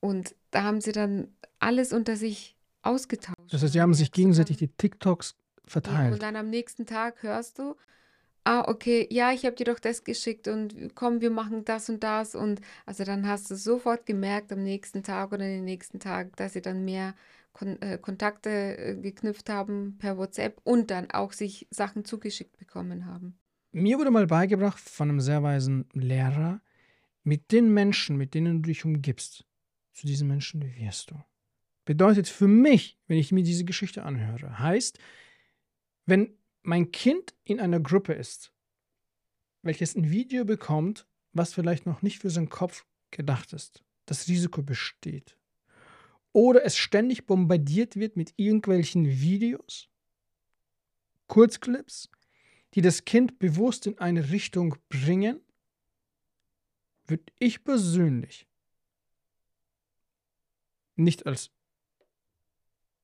[0.00, 2.53] Und da haben sie dann alles unter sich
[2.86, 3.52] ausgetauscht.
[3.52, 6.08] Das heißt, sie haben sich gegenseitig die TikToks verteilt.
[6.08, 7.76] Ja, und dann am nächsten Tag hörst du,
[8.44, 12.02] ah, okay, ja, ich habe dir doch das geschickt und komm, wir machen das und
[12.02, 12.34] das.
[12.34, 16.52] Und also dann hast du sofort gemerkt am nächsten Tag oder den nächsten Tag, dass
[16.52, 17.14] sie dann mehr
[17.52, 23.06] Kon äh, Kontakte äh, geknüpft haben per WhatsApp und dann auch sich Sachen zugeschickt bekommen
[23.06, 23.38] haben.
[23.72, 26.60] Mir wurde mal beigebracht von einem sehr weisen Lehrer,
[27.22, 29.46] mit den Menschen, mit denen du dich umgibst,
[29.92, 31.16] zu diesen Menschen wirst du.
[31.84, 34.98] Bedeutet für mich, wenn ich mir diese Geschichte anhöre, heißt,
[36.06, 38.52] wenn mein Kind in einer Gruppe ist,
[39.62, 44.62] welches ein Video bekommt, was vielleicht noch nicht für seinen Kopf gedacht ist, das Risiko
[44.62, 45.36] besteht,
[46.32, 49.88] oder es ständig bombardiert wird mit irgendwelchen Videos,
[51.26, 52.10] Kurzclips,
[52.74, 55.40] die das Kind bewusst in eine Richtung bringen,
[57.06, 58.46] würde ich persönlich
[60.96, 61.50] nicht als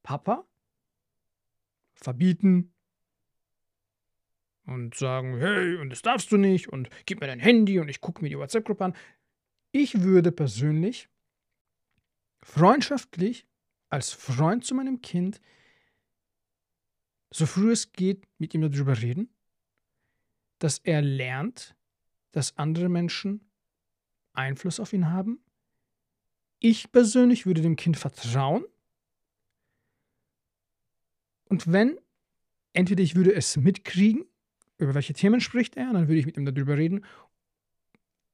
[0.02, 0.46] Papa
[1.94, 2.72] verbieten,
[4.70, 8.00] und sagen, hey, und das darfst du nicht und gib mir dein Handy und ich
[8.00, 8.96] gucke mir die WhatsApp-Gruppe an.
[9.72, 11.08] Ich würde persönlich
[12.40, 13.46] freundschaftlich
[13.88, 15.40] als Freund zu meinem Kind
[17.32, 19.28] so früh es geht mit ihm darüber reden,
[20.58, 21.76] dass er lernt,
[22.32, 23.48] dass andere Menschen
[24.32, 25.44] Einfluss auf ihn haben.
[26.58, 28.64] Ich persönlich würde dem Kind vertrauen.
[31.50, 31.98] Und wenn,
[32.72, 34.24] entweder ich würde es mitkriegen
[34.78, 37.04] über welche Themen spricht er, dann würde ich mit ihm darüber reden.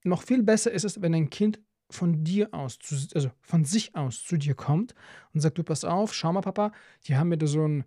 [0.05, 2.79] Noch viel besser ist es, wenn ein Kind von dir aus,
[3.15, 4.95] also von sich aus zu dir kommt
[5.33, 6.73] und sagt, du pass auf, schau mal, Papa,
[7.05, 7.85] die haben mir da so ein,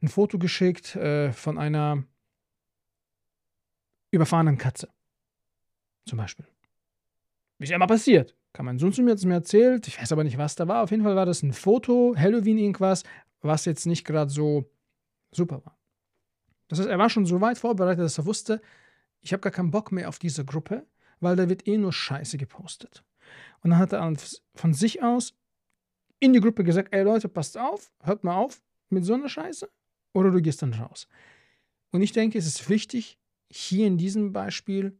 [0.00, 2.04] ein Foto geschickt äh, von einer
[4.10, 4.88] überfahrenen Katze.
[6.06, 6.46] Zum Beispiel.
[7.58, 8.34] Wie es ja immer passiert.
[8.56, 10.82] Kann mein Sohn zu mir jetzt mir erzählt, ich weiß aber nicht, was da war.
[10.82, 13.02] Auf jeden Fall war das ein Foto, Halloween irgendwas,
[13.42, 14.64] was jetzt nicht gerade so
[15.30, 15.78] super war.
[16.68, 18.62] Das heißt, er war schon so weit vorbereitet, dass er wusste,
[19.20, 20.86] ich habe gar keinen Bock mehr auf diese Gruppe,
[21.20, 23.04] weil da wird eh nur Scheiße gepostet.
[23.60, 24.10] Und dann hat er
[24.54, 25.34] von sich aus
[26.18, 29.68] in die Gruppe gesagt, ey Leute, passt auf, hört mal auf mit so einer Scheiße
[30.14, 31.08] oder du gehst dann raus.
[31.90, 33.18] Und ich denke, es ist wichtig,
[33.50, 34.98] hier in diesem Beispiel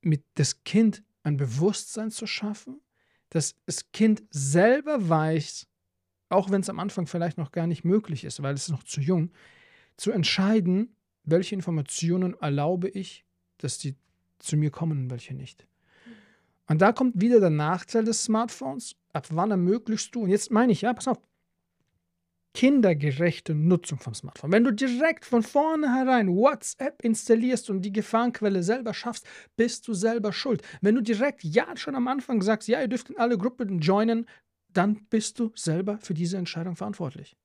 [0.00, 2.80] mit das Kind ein Bewusstsein zu schaffen,
[3.30, 5.66] dass das Kind selber weiß,
[6.30, 9.00] auch wenn es am Anfang vielleicht noch gar nicht möglich ist, weil es noch zu
[9.00, 9.30] jung,
[9.96, 13.24] zu entscheiden, welche Informationen erlaube ich,
[13.58, 13.96] dass die
[14.38, 15.66] zu mir kommen und welche nicht.
[16.68, 18.94] Und da kommt wieder der Nachteil des Smartphones.
[19.12, 21.18] Ab wann ermöglichst du, und jetzt meine ich, ja, pass auf,
[22.54, 24.52] kindergerechte Nutzung vom Smartphone.
[24.52, 30.32] Wenn du direkt von vornherein WhatsApp installierst und die Gefahrenquelle selber schaffst, bist du selber
[30.32, 30.62] schuld.
[30.80, 34.26] Wenn du direkt ja schon am Anfang sagst, ja, ihr dürft in alle Gruppen joinen,
[34.68, 37.36] dann bist du selber für diese Entscheidung verantwortlich.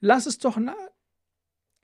[0.00, 0.58] Lass es doch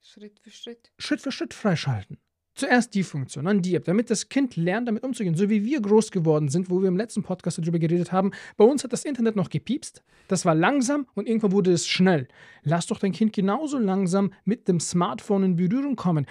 [0.02, 0.92] Schritt für Schritt.
[0.98, 2.18] Schritt für Schritt freischalten.
[2.54, 5.36] Zuerst die Funktion, dann die App, damit das Kind lernt, damit umzugehen.
[5.36, 8.32] So wie wir groß geworden sind, wo wir im letzten Podcast darüber geredet haben.
[8.56, 10.02] Bei uns hat das Internet noch gepiepst.
[10.28, 12.28] Das war langsam und irgendwann wurde es schnell.
[12.62, 16.26] Lass doch dein Kind genauso langsam mit dem Smartphone in Berührung kommen.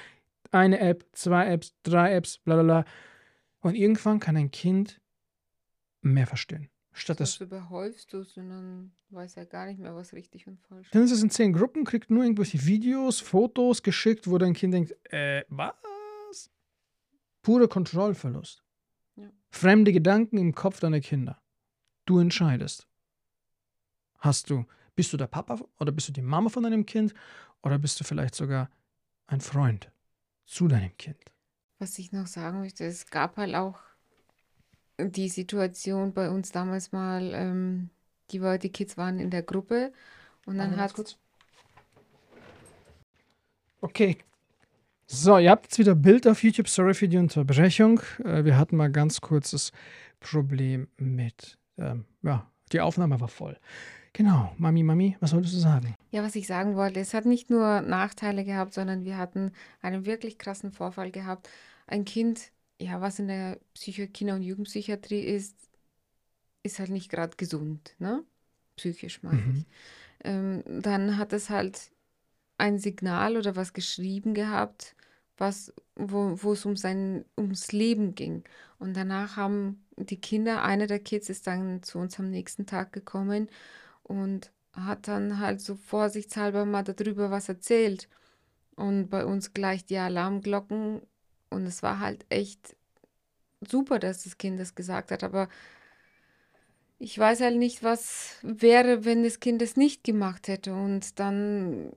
[0.51, 2.85] Eine App, zwei Apps, drei Apps, bla bla bla.
[3.61, 5.01] Und irgendwann kann ein Kind
[6.01, 6.69] mehr verstehen.
[6.91, 7.39] Statt das.
[7.39, 10.95] Überhäufst du dann weiß er gar nicht mehr, was richtig und falsch ist.
[10.95, 14.73] Dann ist es in zehn Gruppen, kriegt nur irgendwelche Videos, Fotos geschickt, wo dein Kind
[14.73, 15.73] denkt, äh, was?
[17.41, 18.63] Pure Kontrollverlust.
[19.15, 19.29] Ja.
[19.49, 21.41] Fremde Gedanken im Kopf deiner Kinder.
[22.05, 22.87] Du entscheidest.
[24.17, 27.13] Hast du, bist du der Papa oder bist du die Mama von deinem Kind
[27.61, 28.69] oder bist du vielleicht sogar
[29.27, 29.91] ein Freund
[30.45, 31.19] zu deinem Kind?
[31.77, 33.79] Was ich noch sagen möchte, es gab halt auch
[34.97, 37.89] die Situation bei uns damals mal, ähm,
[38.31, 39.93] die, war, die Kids waren in der Gruppe
[40.45, 40.93] und dann hat.
[40.93, 41.17] Kurz.
[43.81, 44.17] Okay.
[45.11, 46.67] So, ihr habt jetzt wieder Bild auf YouTube.
[46.69, 47.99] Sorry für die Unterbrechung.
[48.23, 49.71] Äh, wir hatten mal ganz kurzes
[50.19, 51.57] Problem mit.
[51.79, 53.57] Ähm, ja, die Aufnahme war voll.
[54.13, 55.95] Genau, Mami, Mami, was wolltest du sagen?
[56.11, 60.05] Ja, was ich sagen wollte, es hat nicht nur Nachteile gehabt, sondern wir hatten einen
[60.05, 61.49] wirklich krassen Vorfall gehabt.
[61.87, 65.55] Ein Kind ja, was in der Psycho Kinder- und Jugendpsychiatrie ist,
[66.63, 68.23] ist halt nicht gerade gesund, ne?
[68.77, 69.57] Psychisch meine Mhm.
[69.57, 69.65] ich.
[70.23, 71.91] Ähm, dann hat es halt
[72.57, 74.95] ein Signal oder was geschrieben gehabt,
[75.39, 78.43] was, wo, es um sein, ums Leben ging.
[78.77, 82.93] Und danach haben die Kinder, einer der Kids ist dann zu uns am nächsten Tag
[82.93, 83.49] gekommen
[84.03, 88.07] und hat dann halt so vorsichtshalber mal darüber was erzählt.
[88.75, 91.01] Und bei uns gleich die Alarmglocken.
[91.49, 92.75] Und es war halt echt
[93.61, 95.23] super, dass das Kind das gesagt hat.
[95.23, 95.49] Aber
[96.97, 101.91] ich weiß halt nicht, was wäre, wenn das Kind es nicht gemacht hätte und dann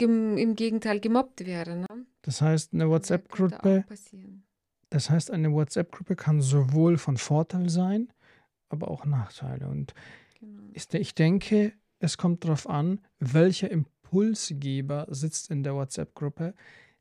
[0.00, 1.76] im Gegenteil gemobbt wäre.
[1.76, 1.86] Ne?
[2.28, 3.86] Das heißt, eine WhatsApp-Gruppe,
[4.90, 8.12] das heißt, eine WhatsApp-Gruppe kann sowohl von Vorteil sein,
[8.68, 9.66] aber auch Nachteile.
[9.66, 9.94] Und
[10.38, 10.62] genau.
[10.74, 16.52] ich denke, es kommt darauf an, welcher Impulsgeber sitzt in der WhatsApp-Gruppe,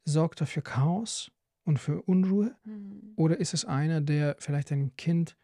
[0.05, 1.29] sorgt er für Chaos
[1.65, 2.55] und für Unruhe?
[2.63, 3.11] Mhm.
[3.17, 5.35] Oder ist es einer, der vielleicht ein Kind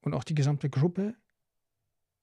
[0.00, 1.14] und auch die gesamte Gruppe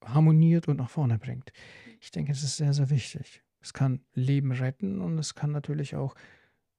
[0.03, 1.53] harmoniert und nach vorne bringt?
[2.01, 3.43] Ich denke, es ist sehr, sehr wichtig.
[3.61, 6.15] Es kann Leben retten und es kann natürlich auch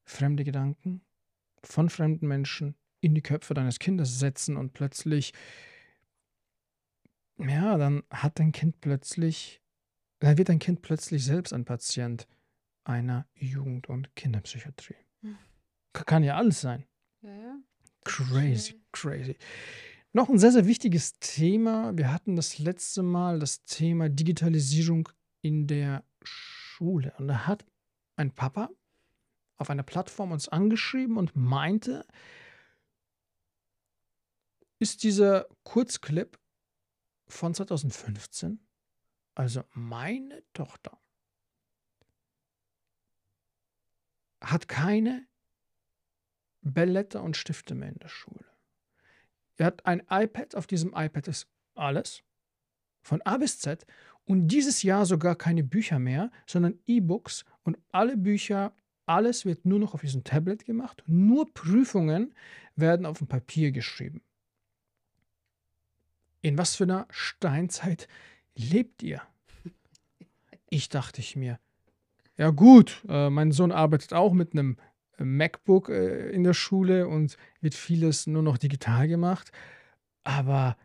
[0.05, 1.03] fremde Gedanken
[1.62, 5.33] von fremden Menschen in die Köpfe deines Kindes setzen und plötzlich,
[7.38, 9.62] ja, dann hat dein Kind plötzlich
[10.23, 12.29] dann wird dein Kind plötzlich selbst ein Patient
[12.85, 14.95] einer Jugend- und Kinderpsychiatrie.
[15.23, 15.37] Hm.
[15.93, 16.85] Kann ja alles sein.
[17.23, 17.57] Ja, ja.
[18.05, 19.37] Crazy, crazy.
[20.12, 21.97] Noch ein sehr, sehr wichtiges Thema.
[21.97, 25.09] Wir hatten das letzte Mal das Thema Digitalisierung
[25.41, 27.12] in der Schule.
[27.19, 27.65] Und da hat
[28.15, 28.71] ein Papa
[29.57, 32.07] auf einer Plattform uns angeschrieben und meinte,
[34.79, 36.38] ist dieser Kurzclip
[37.29, 38.61] von 2015
[39.35, 40.99] also meine Tochter
[44.41, 45.27] hat keine
[46.62, 48.45] Blätter und Stifte mehr in der Schule.
[49.57, 52.23] Er hat ein iPad, auf diesem iPad ist alles,
[53.03, 53.87] von A bis Z,
[54.25, 58.75] und dieses Jahr sogar keine Bücher mehr, sondern E-Books und alle Bücher,
[59.12, 61.03] alles wird nur noch auf diesem Tablet gemacht.
[61.07, 62.35] Nur Prüfungen
[62.77, 64.22] werden auf dem Papier geschrieben.
[66.40, 68.09] In was für einer Steinzeit
[68.55, 69.22] lebt ihr?
[70.70, 71.61] Ich dachte ich mir,
[72.37, 74.79] ja gut, äh, mein Sohn arbeitet auch mit einem
[75.18, 79.53] äh, MacBook äh, in der Schule und wird vieles nur noch digital gemacht.
[80.25, 80.77] Aber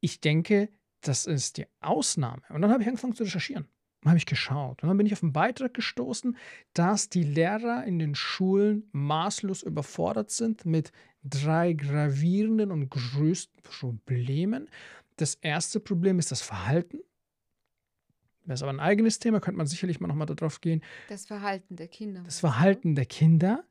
[0.00, 0.68] ich denke,
[1.00, 2.42] das ist die Ausnahme.
[2.50, 3.66] Und dann habe ich angefangen zu recherchieren.
[4.04, 4.82] Habe ich geschaut.
[4.82, 6.36] Und dann bin ich auf einen Beitrag gestoßen,
[6.74, 10.90] dass die Lehrer in den Schulen maßlos überfordert sind mit
[11.22, 14.68] drei gravierenden und größten Problemen.
[15.16, 16.98] Das erste Problem ist das Verhalten.
[18.44, 20.82] Das ist aber ein eigenes Thema, könnte man sicherlich mal nochmal darauf gehen.
[21.08, 22.22] Das Verhalten der Kinder.
[22.24, 23.64] Das Verhalten der Kinder.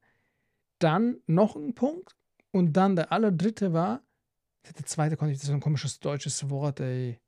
[0.80, 2.16] Dann noch ein Punkt.
[2.52, 4.02] Und dann der allerdritte war,
[4.78, 7.20] der zweite konnte ich, das ist ein komisches deutsches Wort, ey.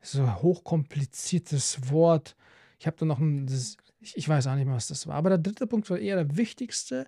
[0.00, 2.36] So ein hochkompliziertes Wort.
[2.82, 5.14] Ich habe da noch ein, das, ich, ich weiß auch nicht mehr, was das war.
[5.14, 7.06] Aber der dritte Punkt war eher der wichtigste: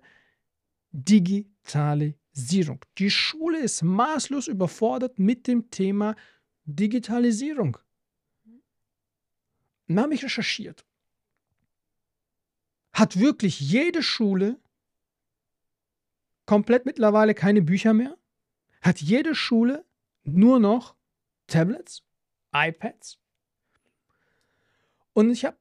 [0.93, 2.79] Digitalisierung.
[2.97, 6.15] Die Schule ist maßlos überfordert mit dem Thema
[6.63, 7.77] Digitalisierung.
[9.89, 10.85] Dann habe ich recherchiert.
[12.93, 14.57] Hat wirklich jede Schule
[16.45, 18.17] komplett mittlerweile keine Bücher mehr?
[18.79, 19.83] Hat jede Schule
[20.23, 20.95] nur noch
[21.47, 22.01] Tablets,
[22.53, 23.19] iPads?
[25.15, 25.57] Und ich habe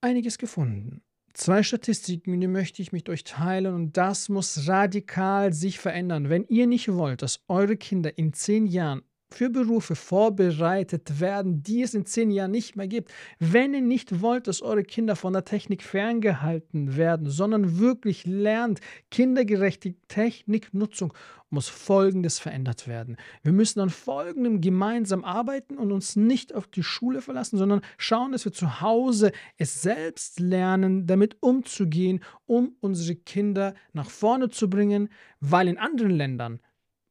[0.00, 1.02] einiges gefunden.
[1.34, 6.30] Zwei Statistiken, die möchte ich mit euch teilen und das muss radikal sich verändern.
[6.30, 11.82] Wenn ihr nicht wollt, dass eure Kinder in zehn Jahren für Berufe vorbereitet werden, die
[11.82, 13.12] es in zehn Jahren nicht mehr gibt.
[13.38, 18.80] Wenn ihr nicht wollt, dass eure Kinder von der Technik ferngehalten werden, sondern wirklich lernt,
[19.10, 21.12] kindergerechte Techniknutzung,
[21.48, 23.16] muss Folgendes verändert werden.
[23.42, 28.32] Wir müssen an Folgendem gemeinsam arbeiten und uns nicht auf die Schule verlassen, sondern schauen,
[28.32, 34.68] dass wir zu Hause es selbst lernen, damit umzugehen, um unsere Kinder nach vorne zu
[34.68, 35.08] bringen,
[35.40, 36.60] weil in anderen Ländern,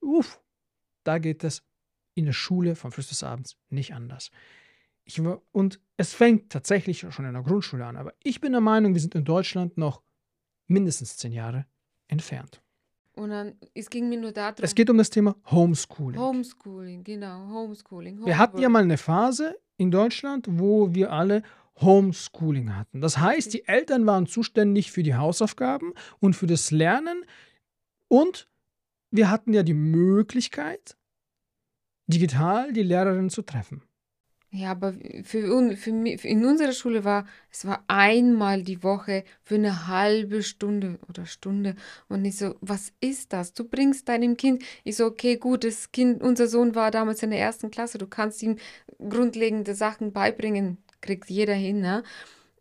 [0.02, 0.42] uff,
[1.06, 1.64] da geht es
[2.16, 4.32] in der Schule von früh bis abends nicht anders.
[5.04, 8.96] Ich, und es fängt tatsächlich schon in der Grundschule an, aber ich bin der Meinung,
[8.96, 10.02] wir sind in Deutschland noch
[10.68, 11.68] mindestens zehn Jahre
[12.08, 12.62] entfernt.
[13.14, 14.56] Und dann, es ging mir nur darum.
[14.62, 16.20] Es geht um das Thema Homeschooling.
[16.20, 18.16] Homeschooling, genau, Homeschooling.
[18.16, 18.28] Homework.
[18.28, 21.44] Wir hatten ja mal eine Phase in Deutschland, wo wir alle
[21.80, 23.02] Homeschooling hatten.
[23.02, 27.24] Das heißt, die Eltern waren zuständig für die Hausaufgaben und für das Lernen
[28.08, 28.50] und
[29.12, 30.98] wir hatten ja die Möglichkeit,
[32.08, 33.82] digital die Lehrerin zu treffen.
[34.52, 34.94] Ja, aber
[35.24, 40.44] für, für, für in unserer Schule war es war einmal die Woche für eine halbe
[40.44, 41.76] Stunde oder Stunde.
[42.08, 43.54] Und ich so, was ist das?
[43.54, 44.64] Du bringst deinem Kind.
[44.86, 47.98] Ich so, okay, gut, das Kind, unser Sohn war damals in der ersten Klasse.
[47.98, 48.56] Du kannst ihm
[48.98, 52.04] grundlegende Sachen beibringen, kriegt jeder hin, ne?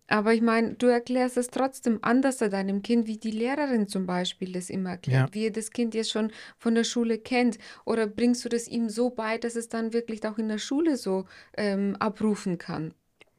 [0.07, 4.53] Aber ich meine, du erklärst es trotzdem anders deinem Kind, wie die Lehrerin zum Beispiel
[4.53, 5.35] das immer erklärt, ja.
[5.35, 7.59] wie er das Kind jetzt schon von der Schule kennt.
[7.87, 10.97] Oder bringst du das ihm so bei, dass es dann wirklich auch in der Schule
[10.97, 11.25] so
[11.57, 12.93] ähm, abrufen kann?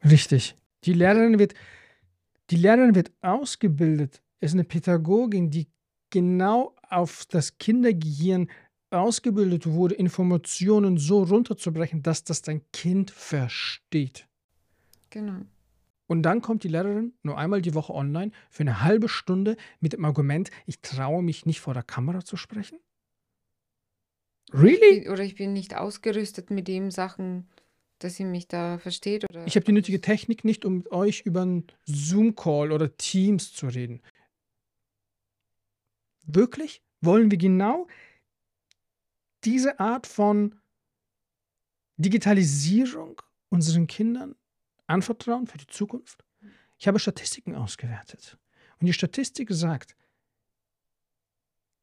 [0.04, 0.56] Richtig.
[0.84, 1.54] Die Lehrerin wird,
[2.50, 4.22] die Lehrerin wird ausgebildet.
[4.40, 5.68] Es ist eine Pädagogin, die
[6.10, 8.48] genau auf das Kindergehirn
[8.90, 14.26] ausgebildet wurde, Informationen so runterzubrechen, dass das dein Kind versteht.
[15.10, 15.42] Genau.
[16.06, 19.92] Und dann kommt die Lehrerin nur einmal die Woche online für eine halbe Stunde mit
[19.92, 22.78] dem Argument, ich traue mich nicht vor der Kamera zu sprechen?
[24.52, 25.08] Really?
[25.08, 27.48] Oder ich bin nicht ausgerüstet mit dem Sachen,
[27.98, 29.24] dass sie mich da versteht.
[29.28, 33.52] Oder ich habe die nötige Technik nicht, um mit euch über einen Zoom-Call oder Teams
[33.52, 34.00] zu reden.
[36.24, 36.82] Wirklich?
[37.00, 37.88] Wollen wir genau
[39.44, 40.54] diese Art von
[41.96, 44.34] Digitalisierung unseren Kindern
[44.86, 46.24] anvertrauen für die Zukunft?
[46.78, 48.38] Ich habe Statistiken ausgewertet.
[48.80, 49.96] Und die Statistik sagt,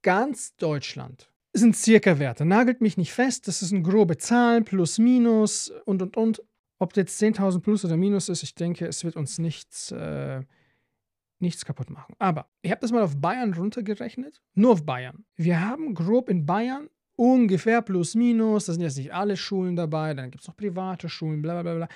[0.01, 2.45] ganz Deutschland sind circa Werte.
[2.45, 6.43] Nagelt mich nicht fest, das sind grobe Zahlen, plus, minus und, und, und.
[6.80, 10.41] Ob jetzt 10.000 plus oder minus ist, ich denke, es wird uns nichts, äh,
[11.39, 12.16] nichts kaputt machen.
[12.20, 15.24] Aber ich habe das mal auf Bayern runtergerechnet, nur auf Bayern.
[15.36, 20.14] Wir haben grob in Bayern ungefähr plus, minus, da sind jetzt nicht alle Schulen dabei,
[20.14, 21.88] dann gibt es noch private Schulen, bla bla bla,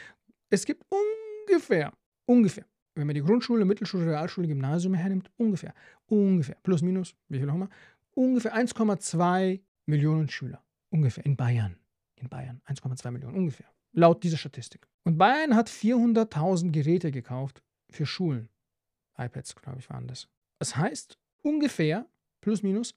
[0.50, 1.94] es gibt ungefähr,
[2.26, 5.74] ungefähr, wenn man die Grundschule, Mittelschule, Realschule, Gymnasium hernimmt, ungefähr,
[6.08, 7.70] ungefähr, plus minus, wie viel auch immer,
[8.16, 10.64] ungefähr 1,2 Millionen Schüler.
[10.90, 11.78] Ungefähr in Bayern.
[12.16, 13.68] In Bayern 1,2 Millionen, ungefähr.
[13.94, 14.88] Laut dieser Statistik.
[15.04, 18.50] Und Bayern hat 400.000 Geräte gekauft für Schulen.
[19.18, 20.28] iPads, glaube ich, waren das.
[20.60, 22.08] Das heißt, ungefähr,
[22.42, 22.96] plus minus,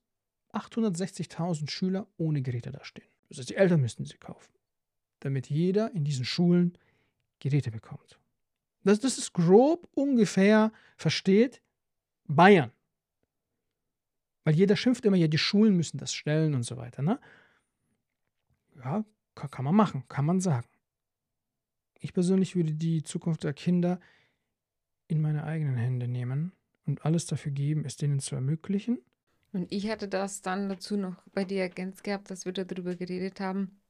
[0.52, 3.08] 860.000 Schüler ohne Geräte dastehen.
[3.28, 4.52] Das heißt, die Eltern müssten sie kaufen.
[5.20, 6.76] Damit jeder in diesen Schulen
[7.40, 8.18] Geräte bekommt.
[8.84, 11.60] Das, das ist grob ungefähr versteht
[12.26, 12.72] Bayern.
[14.44, 17.02] Weil jeder schimpft immer, ja, die Schulen müssen das stellen und so weiter.
[17.02, 17.20] Ne?
[18.76, 20.68] Ja, kann, kann man machen, kann man sagen.
[21.98, 24.00] Ich persönlich würde die Zukunft der Kinder
[25.08, 26.52] in meine eigenen Hände nehmen
[26.86, 28.98] und alles dafür geben, es denen zu ermöglichen.
[29.52, 33.40] Und ich hatte das dann dazu noch bei dir ergänzt gehabt, dass wir darüber geredet
[33.40, 33.80] haben,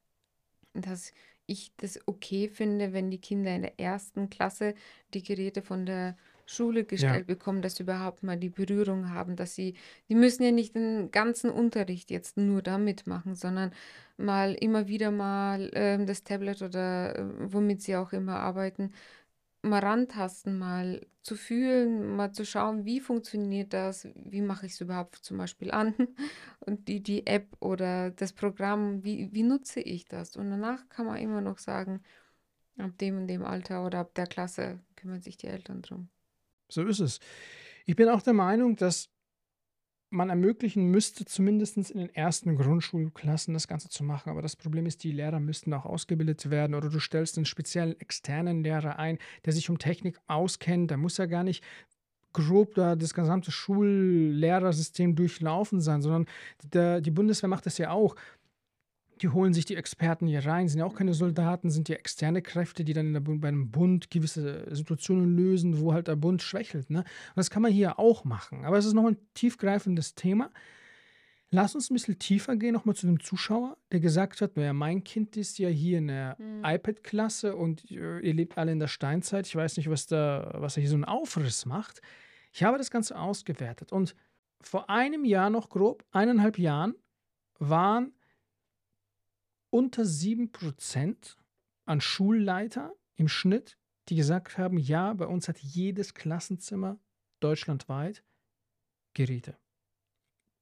[0.73, 1.13] dass
[1.51, 4.75] ich das okay finde, wenn die Kinder in der ersten Klasse
[5.15, 7.35] die Geräte von der Schule gestellt ja.
[7.35, 9.75] bekommen, dass sie überhaupt mal die Berührung haben, dass sie,
[10.09, 13.73] die müssen ja nicht den ganzen Unterricht jetzt nur damit machen, sondern
[14.17, 18.93] mal immer wieder mal äh, das Tablet oder äh, womit sie auch immer arbeiten,
[19.63, 24.81] mal rantasten, mal zu fühlen, mal zu schauen, wie funktioniert das, wie mache ich es
[24.81, 25.95] überhaupt zum Beispiel an
[26.61, 30.37] und die, die App oder das Programm, wie, wie nutze ich das?
[30.37, 32.03] Und danach kann man immer noch sagen,
[32.79, 36.09] ab dem und dem Alter oder ab der Klasse kümmern sich die Eltern drum.
[36.69, 37.21] So ist es.
[37.85, 39.11] Ich bin auch der Meinung, dass
[40.11, 44.31] man ermöglichen müsste, zumindest in den ersten Grundschulklassen das Ganze zu machen.
[44.31, 47.99] Aber das Problem ist, die Lehrer müssten auch ausgebildet werden oder du stellst einen speziellen
[48.01, 50.91] externen Lehrer ein, der sich um Technik auskennt.
[50.91, 51.65] Da muss ja gar nicht
[52.33, 56.27] grob da das gesamte Schullehrersystem durchlaufen sein, sondern
[56.73, 58.17] der, die Bundeswehr macht das ja auch
[59.23, 62.43] die holen sich die Experten hier rein, sind ja auch keine Soldaten, sind ja externe
[62.43, 66.43] Kräfte, die dann in der, bei einem Bund gewisse Situationen lösen, wo halt der Bund
[66.43, 66.91] schwächelt.
[66.91, 67.01] Ne?
[67.01, 68.65] Und das kann man hier auch machen.
[68.65, 70.51] Aber es ist noch ein tiefgreifendes Thema.
[71.53, 75.03] Lass uns ein bisschen tiefer gehen, nochmal zu dem Zuschauer, der gesagt hat, naja, mein
[75.03, 76.65] Kind ist ja hier in der mhm.
[76.65, 79.47] iPad-Klasse und äh, ihr lebt alle in der Steinzeit.
[79.49, 82.01] Ich weiß nicht, was da, was da hier so ein Aufriss macht.
[82.53, 84.15] Ich habe das Ganze ausgewertet und
[84.63, 86.95] vor einem Jahr noch grob, eineinhalb Jahren,
[87.59, 88.13] waren
[89.71, 91.37] unter 7%
[91.87, 96.99] an Schulleiter im Schnitt, die gesagt haben, ja, bei uns hat jedes Klassenzimmer
[97.41, 98.25] deutschlandweit
[99.15, 99.59] Geräte.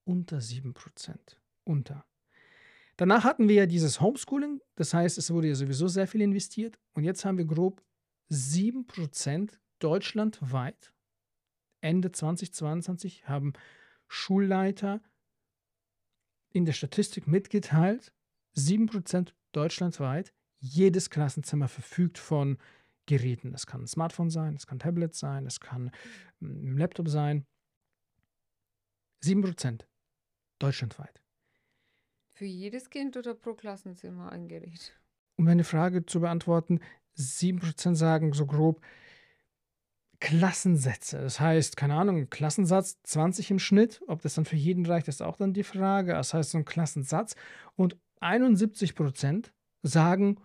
[0.04, 1.36] Unter 7%.
[1.64, 2.06] Unter.
[2.96, 6.78] Danach hatten wir ja dieses Homeschooling, das heißt, es wurde ja sowieso sehr viel investiert
[6.94, 7.84] und jetzt haben wir grob
[8.30, 10.92] 7% deutschlandweit.
[11.80, 13.52] Ende 2022 haben
[14.08, 15.00] Schulleiter
[16.50, 18.12] in der Statistik mitgeteilt,
[18.58, 22.58] 7% deutschlandweit, jedes Klassenzimmer verfügt von
[23.06, 23.52] Geräten.
[23.52, 25.90] Das kann ein Smartphone sein, das kann ein Tablet sein, das kann
[26.40, 27.46] ein Laptop sein.
[29.24, 29.84] 7%
[30.58, 31.22] deutschlandweit.
[32.34, 34.98] Für jedes Kind oder pro Klassenzimmer ein Gerät?
[35.36, 36.80] Um eine Frage zu beantworten,
[37.16, 38.80] 7% sagen so grob
[40.20, 41.20] Klassensätze.
[41.20, 44.02] Das heißt, keine Ahnung, Klassensatz 20 im Schnitt.
[44.08, 46.12] Ob das dann für jeden reicht, ist auch dann die Frage.
[46.12, 47.34] Das heißt, so ein Klassensatz.
[47.76, 49.50] Und 71%
[49.82, 50.38] sagen,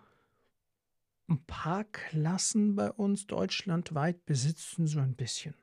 [1.28, 5.54] ein paar Klassen bei uns deutschlandweit besitzen so ein bisschen.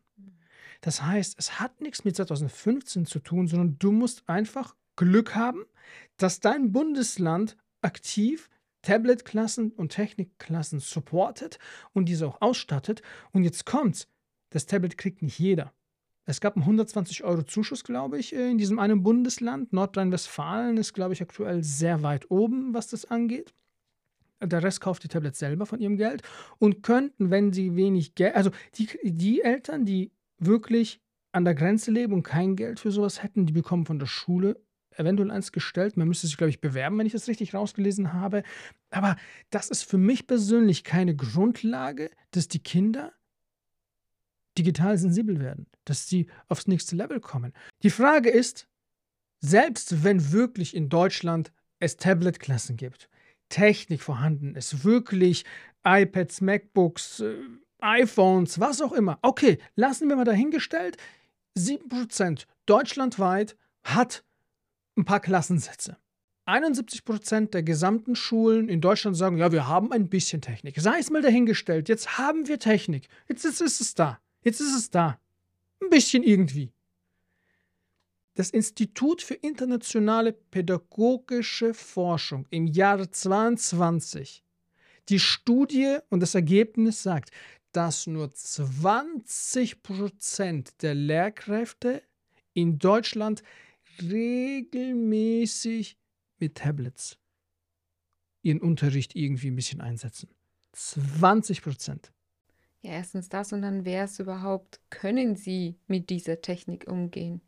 [0.81, 5.65] Das heißt, es hat nichts mit 2015 zu tun, sondern du musst einfach Glück haben,
[6.17, 8.49] dass dein Bundesland aktiv
[8.81, 11.59] Tablet-Klassen und Technikklassen supportet
[11.93, 13.01] und diese auch ausstattet.
[13.31, 14.07] Und jetzt kommt's.
[14.49, 15.71] Das Tablet kriegt nicht jeder.
[16.25, 19.73] Es gab einen 120 Euro Zuschuss, glaube ich, in diesem einen Bundesland.
[19.73, 23.53] Nordrhein-Westfalen ist, glaube ich, aktuell sehr weit oben, was das angeht.
[24.43, 26.23] Der Rest kauft die Tablets selber von ihrem Geld
[26.57, 30.99] und könnten, wenn sie wenig Geld, also die, die Eltern, die wirklich
[31.31, 34.59] an der Grenze leben und kein Geld für sowas hätten, die bekommen von der Schule
[34.97, 35.95] eventuell eins gestellt.
[35.95, 38.43] Man müsste sich, glaube ich, bewerben, wenn ich das richtig rausgelesen habe.
[38.89, 39.15] Aber
[39.49, 43.13] das ist für mich persönlich keine Grundlage, dass die Kinder
[44.57, 47.53] digital sensibel werden, dass sie aufs nächste Level kommen.
[47.83, 48.67] Die Frage ist,
[49.39, 53.09] selbst wenn wirklich in Deutschland es Tablet-Klassen gibt,
[53.49, 55.45] Technik vorhanden ist, wirklich
[55.83, 57.35] iPads, MacBooks, äh,
[57.79, 59.17] iPhones, was auch immer.
[59.21, 60.97] Okay, lassen wir mal dahingestellt,
[61.57, 64.23] 7% deutschlandweit hat
[64.95, 65.97] ein paar Klassensätze.
[66.45, 70.79] 71% der gesamten Schulen in Deutschland sagen, ja, wir haben ein bisschen Technik.
[70.79, 73.07] Sei es mal dahingestellt, jetzt haben wir Technik.
[73.27, 74.19] Jetzt ist, ist es da.
[74.43, 75.19] Jetzt ist es da.
[75.81, 76.71] Ein bisschen irgendwie.
[78.35, 84.43] Das Institut für internationale pädagogische Forschung im Jahre 22
[85.09, 87.31] die Studie und das Ergebnis sagt,
[87.71, 92.01] dass nur 20% der Lehrkräfte
[92.53, 93.43] in Deutschland
[94.01, 95.97] regelmäßig
[96.39, 97.17] mit Tablets
[98.41, 100.29] ihren Unterricht irgendwie ein bisschen einsetzen.
[100.73, 102.11] 20 Prozent.
[102.81, 107.41] Ja, erstens das und dann wäre es überhaupt, können Sie mit dieser Technik umgehen?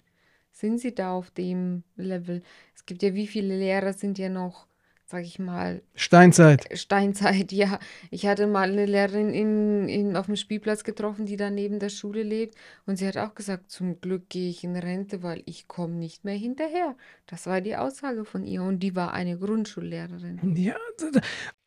[0.52, 2.44] Sind Sie da auf dem Level?
[2.76, 4.68] Es gibt ja, wie viele Lehrer sind ja noch
[5.14, 5.84] sag ich mal.
[5.94, 6.72] Steinzeit.
[6.72, 7.80] Äh, Steinzeit, ja.
[8.10, 11.90] Ich hatte mal eine Lehrerin in, in, auf dem Spielplatz getroffen, die da neben der
[11.90, 12.56] Schule lebt.
[12.88, 16.26] Und sie hat auch gesagt, zum Glück gehe ich in Rente, weil ich komme nicht
[16.26, 16.96] mehr hinterher.
[17.28, 18.64] Das war die Aussage von ihr.
[18.64, 20.56] Und die war eine Grundschullehrerin.
[20.56, 20.78] Ja,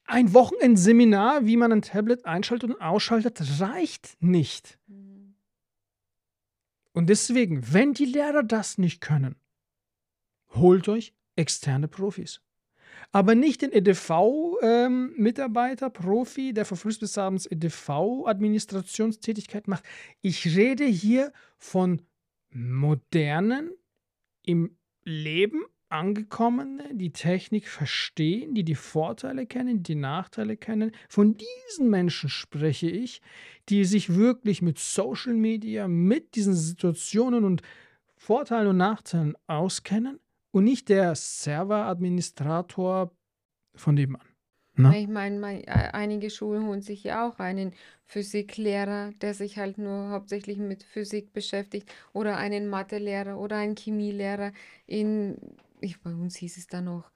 [0.07, 4.78] ein Wochenendseminar, wie man ein Tablet einschaltet und ausschaltet, reicht nicht.
[4.86, 5.34] Mhm.
[6.92, 9.36] Und deswegen, wenn die Lehrer das nicht können,
[10.54, 12.40] holt euch externe Profis
[13.12, 19.84] aber nicht den EDV-Mitarbeiter, ähm, Profi, der von früh bis abends EDV-Administrationstätigkeit macht.
[20.20, 22.02] Ich rede hier von
[22.50, 23.70] modernen,
[24.42, 30.93] im Leben angekommene, die Technik verstehen, die die Vorteile kennen, die Nachteile kennen.
[31.09, 33.20] Von diesen Menschen spreche ich,
[33.68, 37.62] die sich wirklich mit Social Media, mit diesen Situationen und
[38.16, 40.18] Vorteilen und Nachteilen auskennen
[40.51, 43.12] und nicht der Serveradministrator
[43.74, 44.26] von nebenan.
[44.78, 44.99] Ne?
[45.01, 47.72] Ich meine, mein, äh, einige Schulen holen sich ja auch einen
[48.05, 54.53] Physiklehrer, der sich halt nur hauptsächlich mit Physik beschäftigt, oder einen Mathelehrer oder einen Chemielehrer.
[54.87, 55.39] In,
[55.87, 57.11] ich, bei uns hieß es dann noch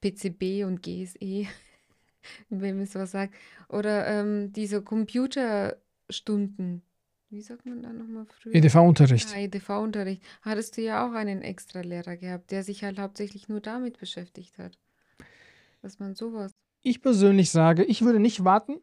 [0.00, 1.46] PCB und GSE,
[2.48, 3.34] wenn man so sagt.
[3.68, 6.82] Oder ähm, diese Computerstunden,
[7.30, 8.54] wie sagt man da nochmal früher?
[8.54, 9.30] EDV-Unterricht.
[9.30, 10.22] Ja, EDV-Unterricht.
[10.42, 14.58] Hattest du ja auch einen extra Lehrer gehabt, der sich halt hauptsächlich nur damit beschäftigt
[14.58, 14.78] hat.
[15.82, 16.52] Dass man sowas.
[16.82, 18.76] Ich persönlich sage, ich würde nicht warten.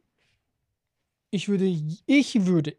[1.30, 2.76] Ich würde, ich würde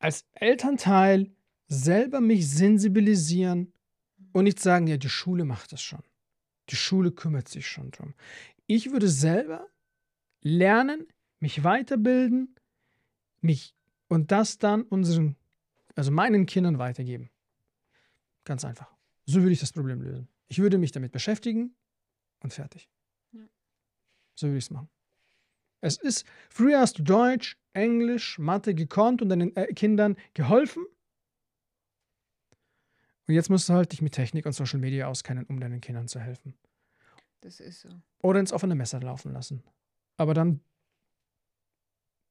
[0.00, 1.30] als Elternteil
[1.68, 3.72] selber mich sensibilisieren
[4.32, 6.02] und nicht sagen, ja, die Schule macht das schon.
[6.68, 8.14] Die Schule kümmert sich schon drum.
[8.66, 9.66] Ich würde selber
[10.42, 11.06] lernen,
[11.40, 12.54] mich weiterbilden,
[13.40, 13.74] mich
[14.08, 15.36] und das dann unseren,
[15.94, 17.30] also meinen Kindern weitergeben.
[18.44, 18.92] Ganz einfach.
[19.26, 20.28] So würde ich das Problem lösen.
[20.48, 21.74] Ich würde mich damit beschäftigen
[22.40, 22.88] und fertig.
[23.32, 23.42] Ja.
[24.34, 24.88] So würde ich es machen.
[25.80, 30.84] Es ist, früher hast du Deutsch, Englisch, Mathe gekonnt und deinen äh, Kindern geholfen.
[33.30, 36.08] Und jetzt musst du halt dich mit Technik und Social Media auskennen, um deinen Kindern
[36.08, 36.52] zu helfen.
[37.42, 37.88] Das ist so.
[38.24, 39.62] Oder ins offene Messer laufen lassen.
[40.16, 40.58] Aber dann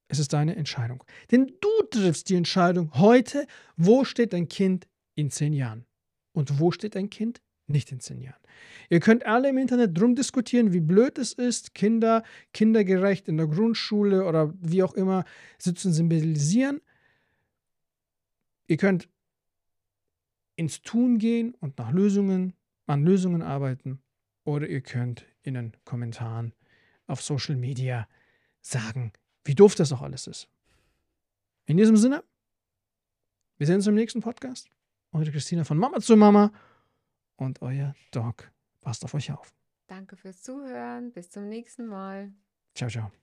[0.08, 1.02] es ist deine Entscheidung.
[1.30, 3.46] Denn du triffst die Entscheidung heute,
[3.78, 5.86] wo steht dein Kind in zehn Jahren
[6.34, 8.42] und wo steht dein Kind nicht in zehn Jahren.
[8.90, 13.46] Ihr könnt alle im Internet drum diskutieren, wie blöd es ist, Kinder kindergerecht in der
[13.46, 15.24] Grundschule oder wie auch immer
[15.56, 16.82] sitzen symbolisieren.
[18.66, 19.08] Ihr könnt
[20.60, 22.52] ins Tun gehen und nach Lösungen,
[22.86, 24.02] an Lösungen arbeiten
[24.44, 26.52] oder ihr könnt in den Kommentaren
[27.06, 28.06] auf Social Media
[28.60, 30.50] sagen, Wie doof das auch alles ist.
[31.64, 32.22] In diesem Sinne,
[33.56, 34.68] wir sehen uns im nächsten Podcast.
[35.12, 36.52] Eure Christina von Mama zu Mama
[37.36, 38.52] und euer Doc.
[38.82, 39.54] Passt auf euch auf.
[39.86, 41.10] Danke fürs Zuhören.
[41.10, 42.34] Bis zum nächsten Mal.
[42.74, 43.19] Ciao, ciao.